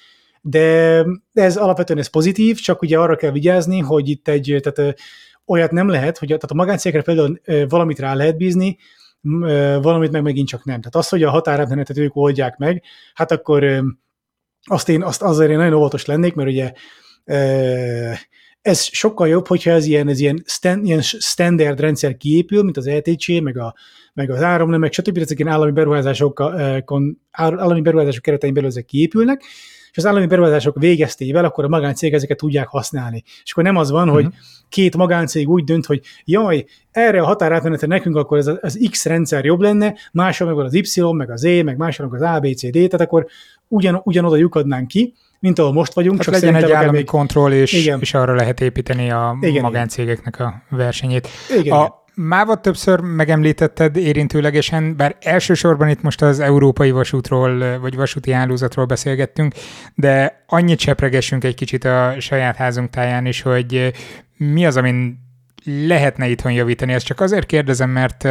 [0.41, 5.01] de ez alapvetően ez pozitív, csak ugye arra kell vigyázni, hogy itt egy, tehát
[5.47, 8.76] olyat nem lehet, hogy tehát a magáncégekre például valamit rá lehet bízni,
[9.80, 10.78] valamit meg megint csak nem.
[10.78, 12.83] Tehát az, hogy a határátmenetet ők oldják meg,
[13.14, 13.83] hát akkor
[14.62, 16.72] azt én azt azért én nagyon óvatos lennék, mert ugye
[18.63, 22.87] ez sokkal jobb, hogyha ez ilyen, ez ilyen, stand, ilyen standard rendszer kiépül, mint az
[22.87, 23.75] ETC, meg, a,
[24.15, 25.19] meg az áramnem, meg stb.
[25.19, 29.43] Ezek ilyen állami beruházásokon, állami beruházások keretein belül ezek kiépülnek,
[29.91, 33.23] és az állami beruházások végeztével, akkor a magáncég ezeket tudják használni.
[33.45, 34.15] És akkor nem az van, uh-huh.
[34.15, 34.35] hogy mhm.
[34.69, 39.45] két magáncég úgy dönt, hogy jaj, erre a határátmenetre nekünk akkor ez az X rendszer
[39.45, 42.55] jobb lenne, máshol meg az Y, meg az E, meg máshol meg az A, B,
[42.55, 43.27] C, D, tehát akkor
[43.69, 46.16] ugyan, ugyanoda lyukadnánk ki, mint ahol most vagyunk.
[46.16, 47.07] Hát csak legyen egy állami még...
[47.07, 48.01] kontroll, és, Igen.
[48.01, 51.28] és arra lehet építeni a Igen, magáncégeknek a versenyét.
[51.59, 58.30] Igen, a, Mávat többször megemlítetted érintőlegesen, bár elsősorban itt most az európai vasútról, vagy vasúti
[58.32, 59.55] hálózatról beszélgettünk,
[59.95, 63.93] de annyit sepregessünk egy kicsit a saját házunk táján is, hogy
[64.36, 65.18] mi az, amin
[65.64, 66.93] lehetne itthon javítani.
[66.93, 68.28] Ezt csak azért kérdezem, mert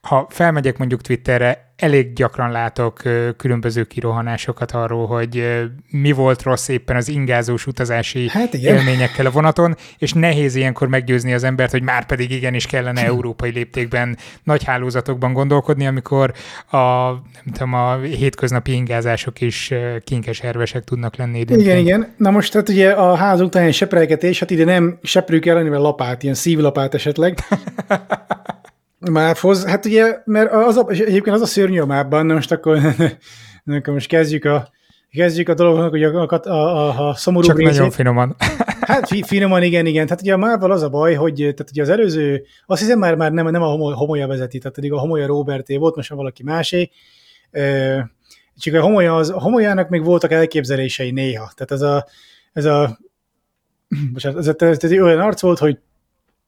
[0.00, 3.02] ha felmegyek mondjuk Twitterre, elég gyakran látok
[3.36, 5.60] különböző kirohanásokat arról, hogy
[5.90, 11.32] mi volt rossz éppen az ingázós utazási hát élményekkel a vonaton, és nehéz ilyenkor meggyőzni
[11.32, 16.32] az embert, hogy már pedig igenis kellene európai léptékben, nagy hálózatokban gondolkodni, amikor
[16.70, 19.74] a, nem tudom, a hétköznapi ingázások is
[20.04, 21.68] kinkes ervesek tudnak lenni időnként.
[21.68, 22.14] Igen, igen.
[22.16, 26.22] Na most hát ugye a ház után seprelgetés, hát ide nem seprük el, hanem lapát,
[26.22, 27.38] ilyen szívlapát esetleg.
[28.98, 32.78] Mávhoz, hát ugye, mert az a, egyébként az a szörnyű a mávban, most akkor,
[33.66, 34.68] akkor most kezdjük a,
[35.10, 37.72] kezdjük a dolognak, hogy a, a, a, a szomorú Csak részét.
[37.72, 38.36] nagyon finoman.
[38.88, 40.06] Hát finoman, igen, igen.
[40.06, 43.14] Tehát ugye a mávval az a baj, hogy tehát ugye az előző, azt hiszem már,
[43.14, 46.42] már nem, nem a homo, homolya vezeti, tehát pedig a homolya Roberté volt, most valaki
[46.42, 46.90] másé.
[48.56, 51.50] Csak a homolya, az, a homolyának még voltak elképzelései néha.
[51.54, 52.06] Tehát ez a,
[52.52, 52.98] ez a,
[54.12, 55.78] bocsánat, ez, a, ez, ez olyan arc volt, hogy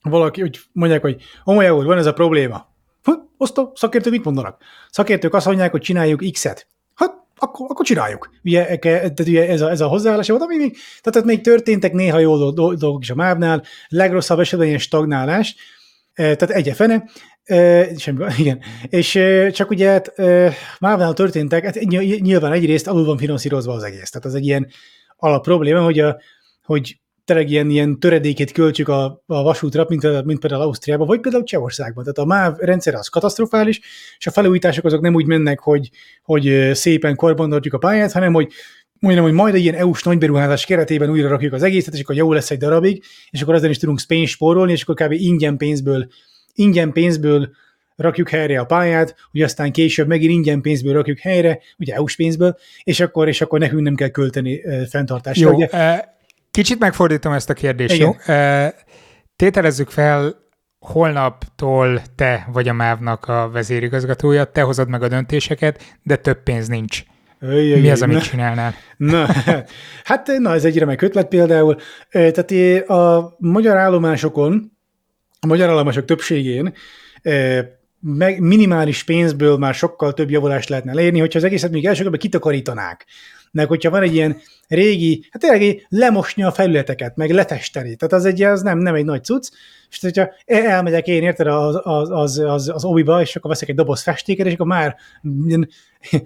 [0.02, 2.68] valaki, úgy mondják, hogy Homolya úr, van ez a probléma.
[3.02, 4.62] Hát, azt a szakértők mit mondanak?
[4.90, 6.66] Szakértők azt mondják, hogy csináljuk X-et.
[6.94, 8.30] Hát, akkor, akkor csináljuk.
[8.44, 8.78] Ugye,
[9.18, 13.02] ugye ez, a, ez a hozzáállás volt, ami még, tehát még történtek néha jó dolgok
[13.02, 15.56] is a mávnál, legrosszabb esetben ilyen stagnálás,
[16.12, 17.04] e, tehát egy fene,
[17.44, 18.60] e, semmi, igen.
[18.88, 20.12] És e, csak ugye hát,
[20.80, 21.78] mávnál történtek, hát
[22.20, 24.10] nyilván egyrészt alul van finanszírozva az egész.
[24.10, 24.68] Tehát az egy ilyen
[25.16, 26.20] alap probléma, hogy, a,
[26.64, 27.00] hogy
[27.30, 32.04] tényleg ilyen, ilyen töredékét költsük a, a vasútra, mint, mint például Ausztriában, vagy például Csehországban.
[32.04, 33.80] Tehát a MÁV rendszer az katasztrofális,
[34.18, 35.90] és a felújítások azok nem úgy mennek, hogy,
[36.22, 38.52] hogy szépen korbantartjuk a pályát, hanem hogy
[38.98, 42.32] mondjam, hogy majd egy ilyen EU-s nagyberuházás keretében újra rakjuk az egészet, és akkor jó
[42.32, 45.12] lesz egy darabig, és akkor ezzel is tudunk pénzt spórolni, és akkor kb.
[45.12, 46.06] ingyen pénzből
[46.54, 47.50] ingyen pénzből
[47.96, 52.56] rakjuk helyre a pályát, hogy aztán később megint ingyen pénzből rakjuk helyre, ugye EU-s pénzből,
[52.82, 55.50] és akkor, és akkor nekünk nem kell költeni fenntartásra.
[55.50, 55.68] Jó, ugye?
[56.50, 58.06] Kicsit megfordítom ezt a kérdést, Igen.
[58.06, 58.34] jó?
[59.36, 60.34] Tételezzük fel,
[60.78, 66.68] holnaptól te vagy a MÁV-nak a vezérigazgatója, te hozod meg a döntéseket, de több pénz
[66.68, 67.02] nincs.
[67.38, 68.74] Öjjö, Mi az, amit na, csinálnál?
[68.96, 69.26] Na,
[70.04, 71.76] hát na, ez egy remek ötlet például.
[72.10, 74.72] Tehát a magyar állomásokon,
[75.40, 76.74] a magyar állomások többségén
[78.00, 83.06] meg minimális pénzből már sokkal több javulást lehetne elérni, hogyha az egészet még első kitakarítanák.
[83.52, 84.40] Meg hogyha van egy ilyen
[84.70, 87.96] régi, hát tényleg lemosni a felületeket, meg letesteni.
[87.96, 89.50] Tehát az egy, az nem, nem egy nagy cucc.
[89.90, 93.74] És hogyha elmegyek én, érted, az, az, az, az, az obiba, és akkor veszek egy
[93.74, 94.96] doboz festéket, és akkor már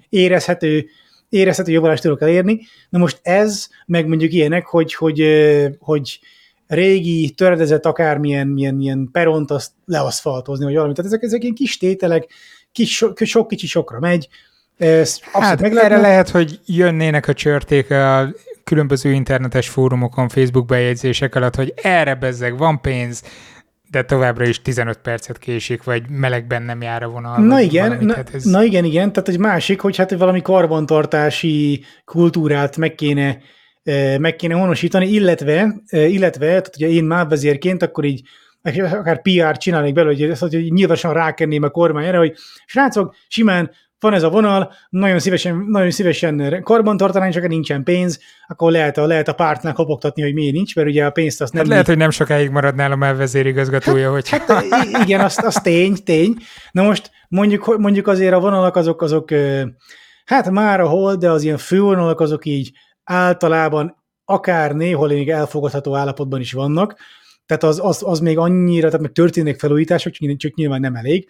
[0.08, 0.86] érezhető
[1.28, 2.60] érezhető javulást tudok elérni.
[2.88, 5.22] Na most ez, meg mondjuk ilyenek, hogy, hogy,
[5.78, 6.20] hogy
[6.66, 10.96] régi, töredezett akármilyen milyen, milyen peront azt leaszfaltozni, vagy valamit.
[10.96, 12.26] Tehát ezek, ezek ilyen kis tételek,
[12.72, 14.28] kis, sok, sok kicsi sokra megy.
[14.76, 18.28] Ez hát meg erre lehet, hogy jönnének a csörték a
[18.64, 23.22] különböző internetes fórumokon, Facebook bejegyzések alatt, hogy erre bezzeg van pénz,
[23.90, 27.38] de továbbra is 15 percet késik, vagy melegben nem jár a vonal.
[27.38, 28.44] Na igen, valamit, na, hát ez...
[28.44, 33.38] na igen, igen, tehát egy másik, hogy hát valami karbantartási kultúrát meg kéne
[34.18, 38.22] meg kéne honosítani, illetve, illetve tehát ugye én mávvezérként akkor így
[38.78, 42.34] akár PR csinálnék belőle, hogy, ezt, hogy nyilvánosan rákenném a kormány erre, hogy
[42.66, 43.70] srácok, simán
[44.04, 48.98] van ez a vonal, nagyon szívesen, nagyon szívesen karban tartanánk, csak nincsen pénz, akkor lehet
[48.98, 51.62] a, lehet a pártnak kopogtatni, hogy miért nincs, mert ugye a pénzt azt nem...
[51.62, 54.28] Hát lehet, hogy nem sokáig marad nálam elvezérigazgatója, hát, hogy...
[54.70, 56.36] Hát igen, az, az tény, tény.
[56.70, 59.30] Na most mondjuk, mondjuk azért a vonalak azok, azok
[60.24, 62.72] hát már a hol, de az ilyen fővonalak azok így
[63.04, 66.96] általában akár néhol még elfogadható állapotban is vannak,
[67.46, 71.28] tehát az, az, az még annyira, tehát meg történnek felújítások, csak nyilván nem elég.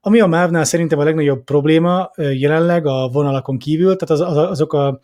[0.00, 4.72] Ami a MÁV-nál szerintem a legnagyobb probléma jelenleg a vonalakon kívül, tehát az, az, azok
[4.72, 5.00] a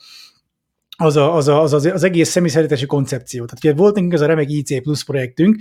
[0.98, 3.44] az, a, az, a, az, az, az egész személyszállítási koncepció.
[3.44, 5.56] Tehát ugye volt nekünk ez a remek IC Plus projektünk,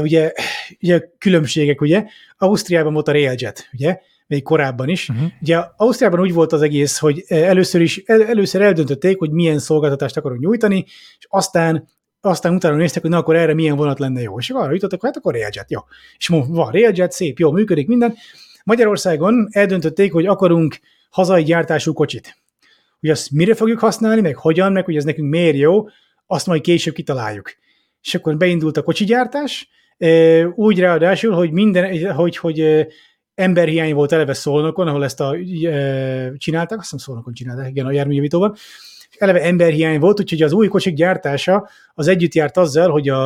[0.00, 0.32] ugye,
[0.80, 2.04] ugye különbségek, ugye,
[2.38, 5.08] Ausztriában volt a Railjet, ugye, még korábban is.
[5.08, 5.26] Uh-huh.
[5.40, 10.16] Ugye Ausztriában úgy volt az egész, hogy először is el, először eldöntötték, hogy milyen szolgáltatást
[10.16, 10.84] akarunk nyújtani,
[11.18, 11.88] és aztán
[12.28, 14.38] aztán utána néztek, hogy na akkor erre milyen vonat lenne jó.
[14.38, 15.80] És arra jutottak, hát akkor Railjet, jó.
[16.18, 18.14] És van Railjet, szép, jó, működik minden.
[18.64, 20.78] Magyarországon eldöntötték, hogy akarunk
[21.10, 22.38] hazai gyártású kocsit.
[23.00, 25.84] Hogy azt mire fogjuk használni, meg hogyan, meg hogy ez nekünk miért jó,
[26.26, 27.52] azt majd később kitaláljuk.
[28.02, 29.68] És akkor beindult a kocsigyártás,
[30.54, 32.86] úgy ráadásul, hogy minden, hogy, hogy
[33.34, 35.36] emberhiány volt eleve Szolnokon, ahol ezt a,
[36.36, 38.56] csinálták, azt hiszem Szolnokon csinálták, igen, a járműjavítóban,
[39.18, 43.24] eleve emberhiány volt, úgyhogy az új kocsik gyártása az együtt járt azzal, hogy a,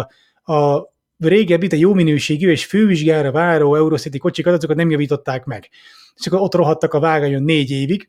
[0.52, 5.68] a régebbi, a jó minőségű és fővizsgára váró Eurocity kocsikat, azokat nem javították meg.
[6.16, 8.08] És akkor ott rohadtak a vágányon négy évig,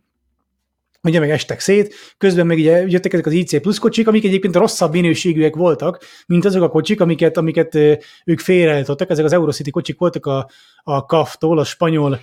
[1.04, 4.56] ugye meg estek szét, közben meg ugye jöttek ezek az IC plusz kocsik, amik egyébként
[4.56, 7.76] rosszabb minőségűek voltak, mint azok a kocsik, amiket, amiket
[8.26, 10.50] ők félreállítottak, ezek az Eurocity kocsik voltak a,
[10.84, 12.20] a CAF-tól, a spanyol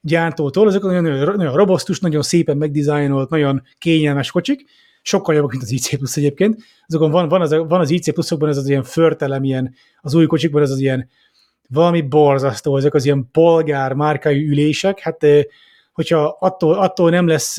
[0.00, 4.64] gyártótól, azok nagyon, nagyon robosztus, nagyon szépen megdizájnolt, nagyon kényelmes kocsik,
[5.06, 6.56] sokkal jobbak, mint az IC plusz egyébként.
[6.86, 10.26] Azokon van, van, az, van az IC pluszokban ez az ilyen förtelem, ilyen, az új
[10.26, 11.08] kocsikban ez az ilyen
[11.68, 15.26] valami borzasztó, ezek az ilyen polgár márkai ülések, hát
[15.92, 17.58] hogyha attól, attól nem lesz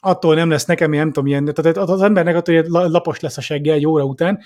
[0.00, 3.40] attól nem lesz nekem, nem tudom, ilyen, tehát az embernek attól, hogy lapos lesz a
[3.40, 4.38] segge egy óra után,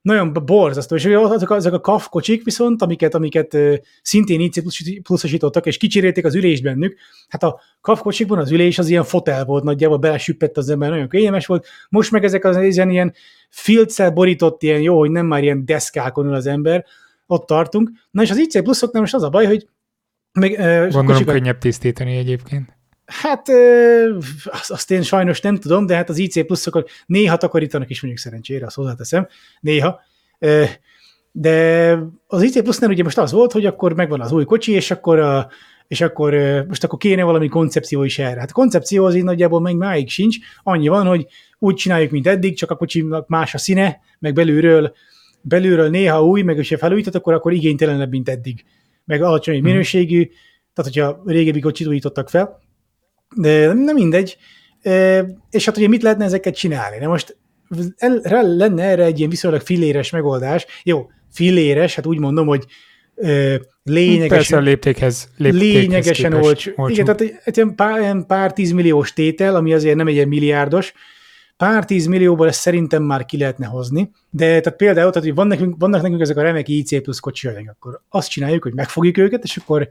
[0.00, 3.56] nagyon borzasztó, és azok, azok a KAF kocsik viszont, amiket, amiket
[4.02, 8.88] szintén IC pluszosítottak, és kicserélték az ülést bennük, hát a KAF kocsikban az ülés az
[8.88, 12.90] ilyen fotel volt, nagyjából belesüppett az ember, nagyon kényelmes volt, most meg ezek az ilyen,
[12.90, 13.14] ilyen
[13.48, 16.84] filccel borított, ilyen jó, hogy nem már ilyen deszkákon ül az ember,
[17.26, 17.90] ott tartunk.
[18.10, 19.68] Na és az IC pluszoknál most az a baj, hogy
[20.32, 21.34] meg, Gondolom kocsikat...
[21.34, 22.77] könnyebb tisztítani egyébként.
[23.08, 23.48] Hát
[24.68, 28.66] azt, én sajnos nem tudom, de hát az IC pluszokat néha takarítanak is mondjuk szerencsére,
[28.66, 29.26] azt hozzáteszem,
[29.60, 30.00] néha.
[31.32, 34.90] De az IC plusznál ugye most az volt, hogy akkor megvan az új kocsi, és
[34.90, 35.50] akkor, a,
[35.86, 36.34] és akkor
[36.68, 38.40] most akkor kéne valami koncepció is erre.
[38.40, 41.26] Hát a koncepció az így nagyjából még máig sincs, annyi van, hogy
[41.58, 44.92] úgy csináljuk, mint eddig, csak a kocsinak más a színe, meg belülről,
[45.40, 48.64] belülről néha új, meg ha felújított, akkor, akkor igénytelenebb, mint eddig.
[49.04, 49.64] Meg alacsony hmm.
[49.64, 50.24] minőségű,
[50.72, 52.66] tehát hogyha régebbi kocsit újítottak fel,
[53.36, 54.36] de nem mindegy.
[55.50, 56.96] És hát ugye mit lehetne ezeket csinálni?
[56.98, 57.36] Na most
[57.96, 60.66] el, lenne erre egy ilyen viszonylag filléres megoldás.
[60.82, 62.64] Jó, filléres, hát úgy mondom, hogy
[63.82, 64.28] lényegesen...
[64.28, 66.72] Persze a léptékhez, léptékhez lényegesen olcsó.
[66.76, 66.92] olcsó.
[66.92, 70.28] Igen, tehát egy, egy ilyen pár, ilyen pár tízmilliós tétel, ami azért nem egy ilyen
[70.28, 70.92] milliárdos,
[71.56, 75.74] pár tízmillióból ezt szerintem már ki lehetne hozni, de tehát például, tehát, hogy van nekünk,
[75.78, 79.56] vannak nekünk ezek a remek IC plusz kocsijaink, akkor azt csináljuk, hogy megfogjuk őket, és
[79.56, 79.88] akkor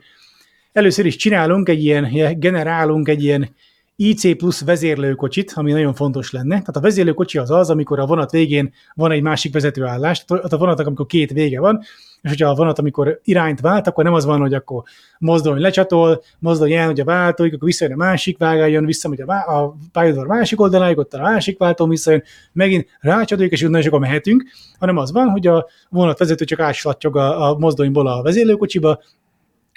[0.78, 3.50] először is csinálunk egy ilyen, generálunk egy ilyen
[3.96, 6.50] IC plusz vezérlőkocsit, ami nagyon fontos lenne.
[6.50, 10.58] Tehát a vezérlőkocsi az az, amikor a vonat végén van egy másik vezetőállás, tehát a
[10.58, 11.80] vonatnak, amikor két vége van,
[12.22, 14.84] és hogyha a vonat, amikor irányt vált, akkor nem az van, hogy akkor
[15.20, 19.48] mozdony lecsatol, mozdony el, hogy a váltóig, akkor visszajön a másik vágáljon, visszamegy a, vá-
[19.48, 22.24] a pályaudvar másik oldaláig, ott a másik váltó visszajön,
[22.54, 24.44] megint rácsatoljuk, és utána és akkor mehetünk,
[24.80, 29.00] hanem az van, hogy a vonatvezető csak áslattyog a, a mozdonyból a vezérlőkocsiba,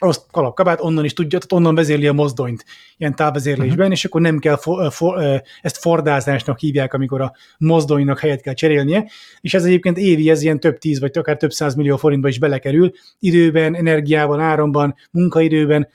[0.03, 2.65] azt kalapkabát, onnan is tudja, tehát onnan vezérli a mozdonyt
[2.97, 3.93] ilyen távvezérlésben, uh-huh.
[3.93, 9.11] és akkor nem kell, for, for, ezt fordázásnak hívják, amikor a mozdonynak helyet kell cserélnie,
[9.41, 12.39] és ez egyébként évi, ez ilyen több tíz, vagy akár több száz millió forintba is
[12.39, 15.89] belekerül, időben, energiában, áramban, munkaidőben,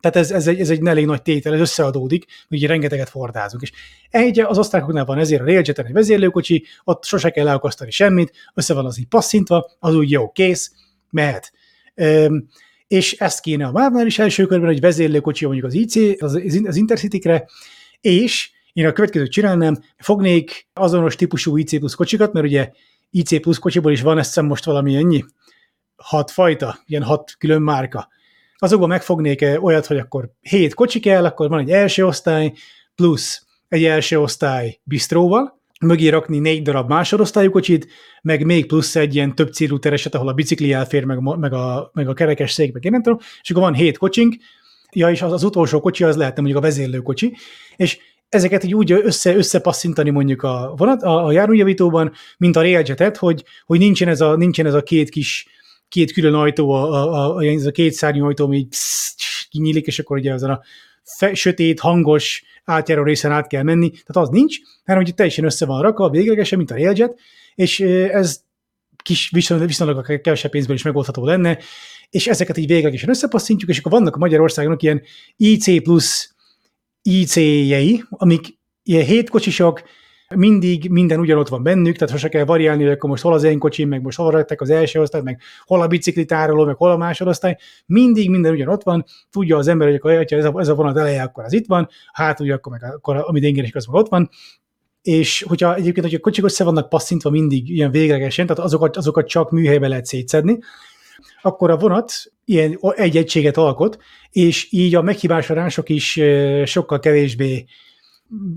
[0.00, 3.62] tehát ez, ez, egy, ez egy elég nagy tétel, ez összeadódik, hogy rengeteget fordázunk.
[3.62, 3.72] És
[4.10, 8.74] egy az osztrákoknál van ezért a Railjeten egy vezérlőkocsi, ott sose kell leakasztani semmit, össze
[8.74, 10.72] van az így passzintva, az úgy jó, kész,
[11.10, 11.52] mehet.
[11.94, 12.48] Üm,
[12.88, 16.76] és ezt kéne a MÁV-nál is első körben, hogy vezérlőkocsi mondjuk az IC, az, az
[16.76, 17.48] Intercity-kre,
[18.00, 22.70] és én a következőt csinálnám, fognék azonos típusú IC plusz kocsikat, mert ugye
[23.10, 25.24] IC plusz kocsiból is van, ezt most valami ennyi,
[25.96, 28.08] hat fajta, ilyen hat külön márka.
[28.56, 32.52] Azokban megfognék olyat, hogy akkor hét kocsi kell, akkor van egy első osztály,
[32.94, 37.88] plusz egy első osztály bistróval, mögé rakni négy darab másodosztályú kocsit,
[38.22, 41.90] meg még plusz egy ilyen több célú tereset, ahol a bicikli elfér, meg, meg, a,
[41.94, 44.34] meg a kerekes szék, meg én nem tudom, és akkor van hét kocsink,
[44.92, 47.36] ja, és az, az utolsó kocsi az lehetne mondjuk a vezérlőkocsi,
[47.76, 47.98] és
[48.28, 53.44] ezeket így úgy össze, összepasszintani mondjuk a, vonat, a, a járműjavítóban, mint a Railjetet, hogy,
[53.66, 55.46] hogy nincsen, ez a, nincsen ez a két kis
[55.88, 58.76] két külön ajtó, a, a, a, ez a két szárnyú ajtó, ami így
[59.50, 60.60] kinyílik, és akkor ugye azon a
[61.32, 65.82] sötét, hangos átjáró részen át kell menni, tehát az nincs, hanem hogy teljesen össze van
[65.82, 67.18] rakva, véglegesen, mint a Railjet,
[67.54, 68.40] és ez
[69.02, 71.58] kis viszonylag, viszonylag kevesebb pénzből is megoldható lenne,
[72.10, 75.02] és ezeket így véglegesen összepasszintjuk, és akkor vannak a Magyarországon ilyen
[75.36, 76.34] IC plusz
[77.02, 79.82] IC-jei, amik ilyen hétkocsisok,
[80.36, 83.58] mindig minden ugyanott van bennük, tehát sose kell variálni, hogy akkor most hol az én
[83.58, 86.90] kocsim, meg most hol raktak az első osztály, meg hol a bicikli tároló, meg hol
[86.90, 87.56] a másodosztály,
[87.86, 90.96] mindig minden ugyanott van, tudja az ember, hogy akkor, hogyha ez a, ez a vonat
[90.96, 94.08] eleje, akkor az itt van, hátul, akkor meg akkor, amit én is az meg ott
[94.08, 94.30] van,
[95.02, 99.28] és hogyha egyébként, hogy a kocsik össze vannak passzintva mindig ilyen véglegesen, tehát azokat, azokat
[99.28, 100.58] csak műhelybe lehet szétszedni,
[101.42, 102.12] akkor a vonat
[102.44, 103.98] ilyen egy egységet alkot,
[104.30, 106.20] és így a meghibásarások is
[106.64, 107.64] sokkal kevésbé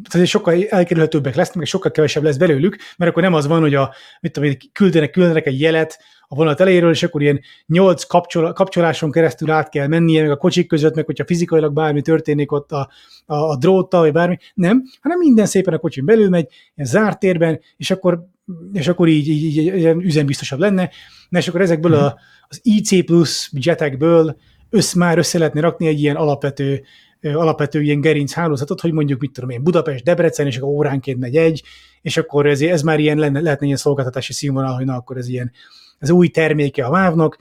[0.09, 3.76] tehát sokkal elkerülhetőbbek lesznek, és sokkal kevesebb lesz belőlük, mert akkor nem az van, hogy
[3.76, 8.53] a, mit tudom, küldenek, küldenek egy jelet a vonat elejéről, és akkor ilyen nyolc kapcsol,
[8.53, 12.72] kapcsoláson keresztül át kell mennie, meg a kocsik között, meg hogyha fizikailag bármi történik ott
[12.72, 12.89] a,
[13.26, 17.19] a, a dróttal, vagy bármi, nem, hanem minden szépen a kocsin belül megy, ilyen zárt
[17.19, 18.26] térben, és akkor,
[18.74, 20.89] és akkor így, így, így, így üzembiztosabb lenne,
[21.30, 24.38] na és akkor ezekből a, az IC plusz jetekből
[24.69, 26.84] össz, már össze lehetne rakni egy ilyen alapvető
[27.22, 31.36] alapvető ilyen gerinc hálózatot, hogy mondjuk, mit tudom én, Budapest, Debrecen, és akkor óránként megy
[31.36, 31.63] egy,
[32.01, 35.28] és akkor ez, ez már ilyen lenne, lehetne ilyen szolgáltatási színvonal, hogy na, akkor ez
[35.28, 35.51] ilyen,
[35.99, 37.38] ez új terméke a mávnak,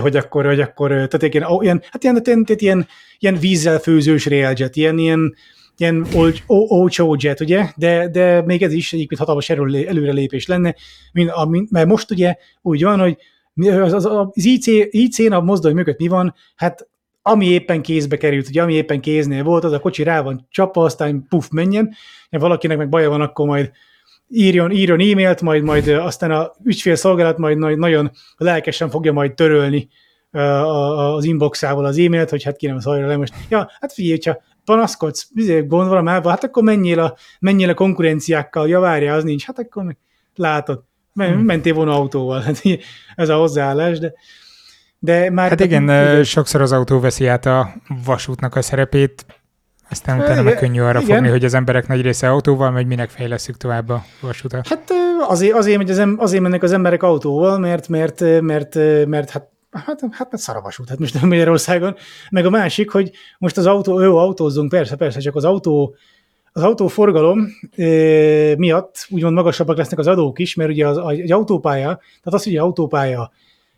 [0.00, 2.86] hogy akkor, hogy akkor, tehát ilyen, ilyen hát ilyen, ilyen, ilyen,
[3.18, 5.34] ilyen vízzel főzős railjet, ilyen, ilyen,
[5.76, 6.06] ilyen
[6.46, 10.74] olcsó jet, ugye, de, de még ez is egyébként hatalmas előrelépés lenne,
[11.12, 13.16] mint, mert most ugye úgy van, hogy
[13.68, 16.88] az, az, az IC, IC-n a mozdony mögött mi van, hát
[17.22, 20.84] ami éppen kézbe került, ugye ami éppen kéznél volt, az a kocsi rá van csapva,
[20.84, 21.94] aztán puf, menjen,
[22.30, 23.70] ha valakinek meg baja van, akkor majd
[24.28, 29.88] írjon, írjon e-mailt, majd, majd aztán a ügyfélszolgálat majd, majd nagyon lelkesen fogja majd törölni
[30.30, 33.34] az inboxával az e-mailt, hogy hát ki nem szajra le most.
[33.48, 37.74] Ja, hát figyelj, hogyha panaszkodsz, izé, gond van már, hát akkor menjél a, menjél a
[37.74, 39.96] konkurenciákkal, ja várja, az nincs, hát akkor meg
[40.34, 40.82] látod,
[41.14, 41.38] hmm.
[41.38, 42.62] mentél volna autóval, hát
[43.14, 44.12] ez a hozzáállás, de
[45.04, 47.74] de már hát igen, igen, sokszor az autó veszi át a
[48.04, 49.26] vasútnak a szerepét,
[49.90, 51.14] aztán utána igen, meg könnyű arra igen.
[51.14, 54.68] fogni, hogy az emberek nagy része autóval megy, minek fejleszünk tovább a vasutat.
[54.68, 54.92] Hát
[55.28, 58.74] azért, azért, megy az, azért mennek az emberek autóval, mert, mert, mert,
[59.06, 61.96] mert hát Hát, hát, hát szar a vasút, hát most Magyarországon.
[62.30, 65.94] Meg a másik, hogy most az autó, jó, autózzunk, persze, persze, csak az autó,
[66.52, 67.46] az autóforgalom
[67.76, 67.84] e,
[68.56, 72.56] miatt úgymond magasabbak lesznek az adók is, mert ugye az, egy autópálya, tehát az, hogy
[72.56, 73.32] autópálya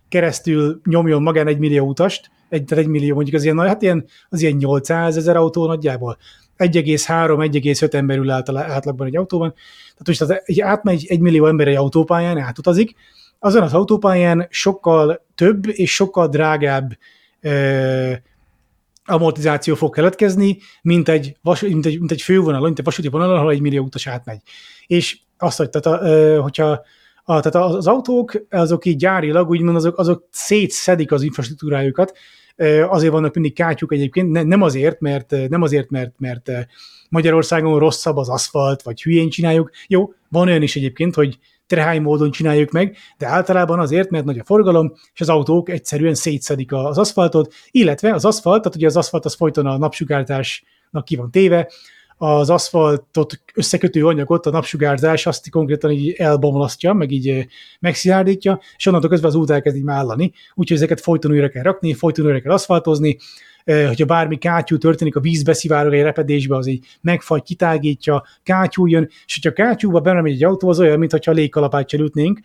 [0.09, 4.05] keresztül nyomjon magán egy millió utast, egy, tehát egy millió mondjuk az ilyen, hát ilyen,
[4.29, 6.17] az ilyen 800 ezer autó nagyjából.
[6.59, 9.53] 1,3-1,5 ember ül átlagban egy autóban.
[9.53, 12.95] Tehát most az, egy, átmegy egy millió ember egy autópályán, átutazik,
[13.39, 16.99] azon az autópályán sokkal több és sokkal drágább
[17.41, 18.13] ö,
[19.05, 23.37] amortizáció fog keletkezni, mint egy, vas, mint egy, mint egy fővonalon, mint egy vasúti vonalon,
[23.37, 24.41] ahol egy millió utas átmegy.
[24.87, 26.83] És azt, hogy tehát, a, hogyha
[27.25, 32.13] a, tehát az autók, azok így gyárilag, úgymond azok, azok szétszedik az infrastruktúrájukat,
[32.89, 36.51] azért vannak mindig kátyuk egyébként, ne, nem azért, mert, nem azért, mert, mert
[37.09, 39.71] Magyarországon rosszabb az aszfalt, vagy hülyén csináljuk.
[39.87, 44.39] Jó, van olyan is egyébként, hogy trehány módon csináljuk meg, de általában azért, mert nagy
[44.39, 48.97] a forgalom, és az autók egyszerűen szétszedik az aszfaltot, illetve az aszfalt, tehát ugye az
[48.97, 51.71] aszfalt az folyton a napsugárzásnak ki van téve,
[52.17, 57.47] az aszfaltot összekötő anyagot a napsugárzás azt konkrétan így elbomlasztja, meg így
[57.81, 61.95] megszilárdítja, és onnantól közben az út elkezd így mállani, úgyhogy ezeket folyton újra kell rakni,
[61.95, 63.17] folyton újra kell aszfaltozni,
[63.65, 69.09] hogyha bármi kátyú történik, a vízbe szivárog egy repedésbe, az így megfagy, kitágítja, kátyú jön,
[69.27, 72.41] és hogyha kátyúba bemegy egy autó, az olyan, mintha lékalapát ütnénk,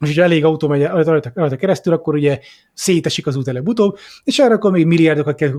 [0.00, 2.38] és hogyha elég autó megy rajta, rajta keresztül, akkor ugye
[2.74, 5.50] szétesik az út előbb-utóbb, és erre akkor még milliárdokat kell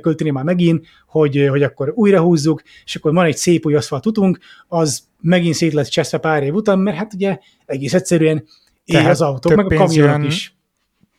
[0.00, 4.06] költeni már megint, hogy, hogy akkor újra húzzuk, és akkor van egy szép új aszfalt
[4.06, 8.44] utunk, az megint szét lesz cseszve pár év után, mert hát ugye egész egyszerűen
[8.84, 10.56] él az autó, meg a kamionok is.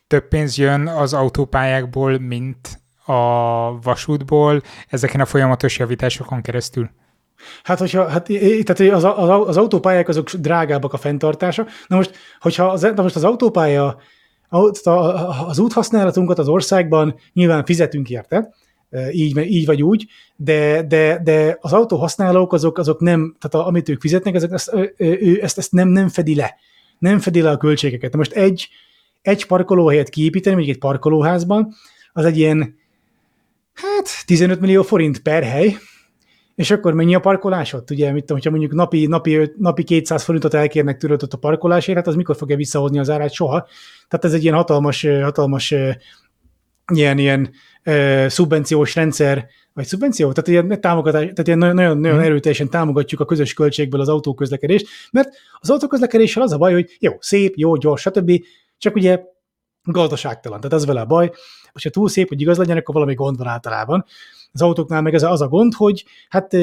[0.06, 6.90] Több pénz jön az autópályákból, mint a vasútból ezeken a folyamatos javításokon keresztül?
[7.62, 8.24] Hát, hogyha, hát,
[8.64, 11.66] tehát az, az, az autópályák azok drágábbak a fenntartása.
[11.86, 13.96] Na most, hogyha az, na most az autópálya,
[15.46, 18.54] az úthasználatunkat az országban nyilván fizetünk érte,
[19.10, 24.00] így, így vagy úgy, de, de, de az autóhasználók azok, azok nem, tehát amit ők
[24.00, 26.54] fizetnek, ezek, ezt, ő, ezt, ezt nem, nem fedi le.
[26.98, 28.12] Nem fedi le a költségeket.
[28.12, 28.68] Na most egy,
[29.22, 31.74] egy parkolóhelyet kiépíteni, mondjuk egy parkolóházban,
[32.12, 32.76] az egy ilyen,
[33.72, 35.76] hát 15 millió forint per hely,
[36.54, 37.90] és akkor mennyi a parkolásod?
[37.90, 41.98] Ugye, mit tudom, hogyha mondjuk napi, napi, napi 200 forintot elkérnek tőled ott a parkolásért,
[41.98, 43.32] hát az mikor fogja visszahozni az árát?
[43.32, 43.66] Soha.
[44.08, 45.74] Tehát ez egy ilyen hatalmas, hatalmas
[46.92, 47.50] ilyen, ilyen
[47.84, 50.32] uh, szubvenciós rendszer, vagy szubvenció?
[50.32, 52.26] Tehát ilyen támogatás, tehát ilyen nagyon, nagyon, nagyon hmm.
[52.26, 55.28] erőteljesen támogatjuk a közös költségből az autóközlekedést, mert
[55.58, 58.32] az autóközlekedéssel az a baj, hogy jó, szép, jó, gyors, stb.,
[58.78, 59.20] csak ugye
[59.82, 60.60] gazdaságtalan.
[60.60, 61.30] Tehát ez vele a baj,
[61.72, 64.04] hogyha túl szép, hogy igaz legyen, akkor valami gond van általában.
[64.54, 66.56] Az autóknál meg ez az a gond, hogy hát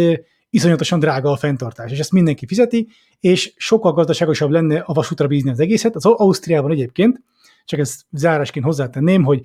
[0.50, 2.88] iszonyatosan drága a fenntartás, és ezt mindenki fizeti,
[3.20, 5.96] és sokkal gazdaságosabb lenne a vasútra bízni az egészet.
[5.96, 7.22] Az Ausztriában egyébként,
[7.66, 9.42] csak ezt zárásként hozzátenném, hogy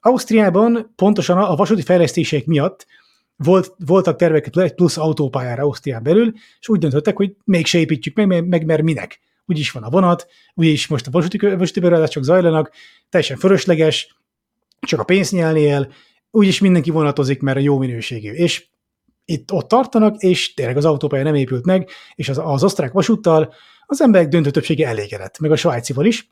[0.00, 2.86] Ausztriában pontosan a vasúti fejlesztések miatt
[3.36, 8.46] volt, voltak tervek egy plusz autópályára Ausztrián belül, és úgy döntöttek, hogy mégse építjük meg,
[8.46, 9.20] meg mert minek.
[9.46, 12.70] Úgyis van a vonat, úgyis most a vasúti, vasúti beruházások zajlanak,
[13.08, 14.16] teljesen fölösleges,
[14.80, 15.88] csak a pénzt nyelni el,
[16.36, 18.30] úgyis mindenki vonatozik, mert jó minőségű.
[18.32, 18.66] És
[19.24, 23.54] itt ott tartanak, és tényleg az autópálya nem épült meg, és az, az osztrák vasúttal
[23.86, 26.30] az emberek döntő többsége elégedett, meg a svájcival is,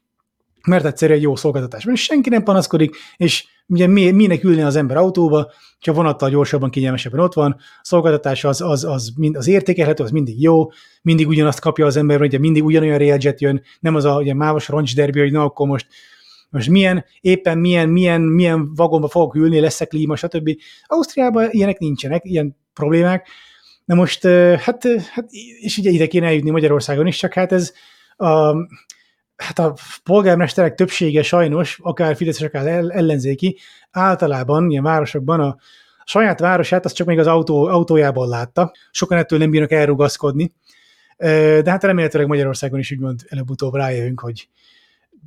[0.66, 4.76] mert egyszerűen egy jó szolgáltatás és senki nem panaszkodik, és ugye mi, minek ülni az
[4.76, 5.52] ember autóba,
[5.84, 10.10] ha vonattal gyorsabban, kényelmesebben ott van, a szolgáltatás az, az, az, mind, az értékelhető, az
[10.10, 10.70] mindig jó,
[11.02, 14.68] mindig ugyanazt kapja az ember, ugye mindig ugyanolyan railjet jön, nem az a ugye, mávos
[14.68, 15.86] roncsderbi, hogy na akkor most
[16.54, 20.50] most milyen, éppen milyen, milyen, milyen vagonba fogok ülni, lesz-e klíma, stb.
[20.86, 23.28] Ausztriában ilyenek nincsenek, ilyen problémák.
[23.84, 24.26] Na most,
[24.58, 25.26] hát, hát
[25.60, 27.72] és ugye ide kéne eljutni Magyarországon is, csak hát ez
[28.16, 28.54] a,
[29.36, 29.74] hát a
[30.04, 33.58] polgármesterek többsége sajnos, akár fideszes, akár ellenzéki,
[33.90, 35.56] általában ilyen városokban a
[36.04, 38.72] saját városát azt csak még az autó, autójában látta.
[38.90, 40.52] Sokan ettől nem bírnak elrugaszkodni.
[41.16, 44.48] De hát remélhetőleg Magyarországon is úgymond előbb-utóbb rájövünk, hogy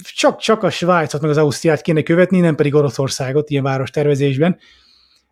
[0.02, 4.58] csak, csak a Svájcot meg az Ausztriát kéne követni, nem pedig Oroszországot ilyen város tervezésben,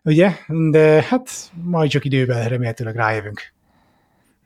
[0.04, 0.32] ugye?
[0.70, 1.30] De hát
[1.64, 3.54] majd csak időben remélhetőleg rájövünk.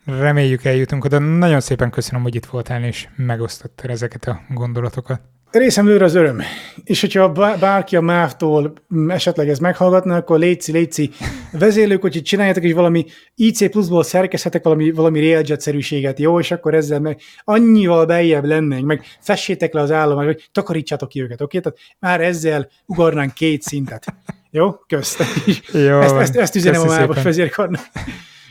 [0.05, 1.19] Reméljük eljutunk oda.
[1.19, 5.21] Nagyon szépen köszönöm, hogy itt voltál, és megosztottál ezeket a gondolatokat.
[5.51, 6.41] Részemről az öröm.
[6.83, 8.73] És hogyha bárki a MÁV-tól
[9.07, 11.09] esetleg ez meghallgatna, akkor létszi, létszi,
[11.51, 16.39] vezérlőkocsit csináljátok, és valami IC pluszból szerkezhetek valami, valami Railjet-szerűséget, jó?
[16.39, 21.21] És akkor ezzel meg annyival beljebb lennénk, meg fessétek le az állomást, vagy takarítsátok ki
[21.21, 21.57] őket, oké?
[21.57, 21.71] Okay?
[21.71, 24.05] Tehát már ezzel ugornánk két szintet.
[24.51, 24.71] Jó?
[24.71, 25.33] Köszönöm.
[25.71, 27.81] Jó, ezt, ezt, ezt üzenem a MÁV-os vezérkarnak.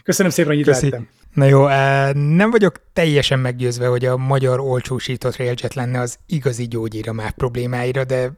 [0.09, 0.91] Köszönöm szépen, hogy itt Köszi.
[0.91, 1.09] lettem.
[1.33, 1.67] Na jó,
[2.37, 7.33] nem vagyok teljesen meggyőzve, hogy a magyar olcsósított Railjet lenne az igazi gyógyír a már
[7.33, 8.31] problémáira, de,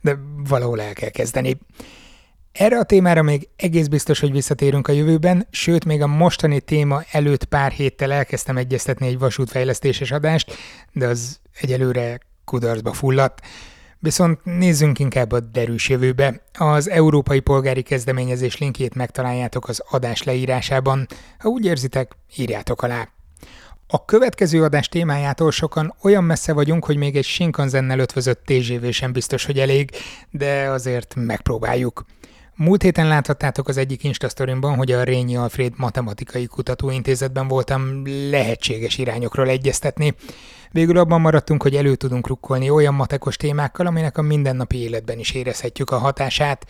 [0.00, 0.18] de
[0.48, 1.58] valahol el kell kezdeni.
[2.52, 7.02] Erre a témára még egész biztos, hogy visszatérünk a jövőben, sőt, még a mostani téma
[7.10, 10.52] előtt pár héttel elkezdtem egyeztetni egy vasútfejlesztéses adást,
[10.92, 13.40] de az egyelőre kudarcba fulladt.
[13.98, 16.42] Viszont nézzünk inkább a derűs jövőbe.
[16.58, 21.06] Az Európai Polgári Kezdeményezés linkjét megtaláljátok az adás leírásában.
[21.38, 23.08] Ha úgy érzitek, írjátok alá.
[23.88, 29.12] A következő adás témájától sokan olyan messze vagyunk, hogy még egy Shinkansen-nel ötvözött TGV sem
[29.12, 29.90] biztos, hogy elég,
[30.30, 32.04] de azért megpróbáljuk.
[32.54, 39.48] Múlt héten láthattátok az egyik Instastorimban, hogy a Rényi Alfred Matematikai Kutatóintézetben voltam lehetséges irányokról
[39.48, 40.14] egyeztetni.
[40.76, 45.30] Végül abban maradtunk, hogy elő tudunk rukkolni olyan matekos témákkal, aminek a mindennapi életben is
[45.30, 46.66] érezhetjük a hatását.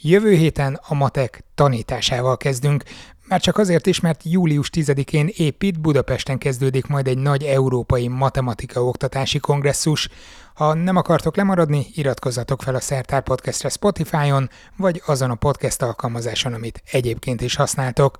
[0.00, 2.82] Jövő héten a matek tanításával kezdünk,
[3.28, 8.08] már csak azért is, mert július 10-én épp itt Budapesten kezdődik majd egy nagy európai
[8.08, 10.08] matematika oktatási kongresszus.
[10.54, 16.52] Ha nem akartok lemaradni, iratkozzatok fel a Szertár Podcastre Spotify-on, vagy azon a podcast alkalmazáson,
[16.52, 18.16] amit egyébként is használtok.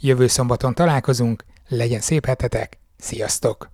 [0.00, 3.73] Jövő szombaton találkozunk, legyen szép hetetek, sziasztok!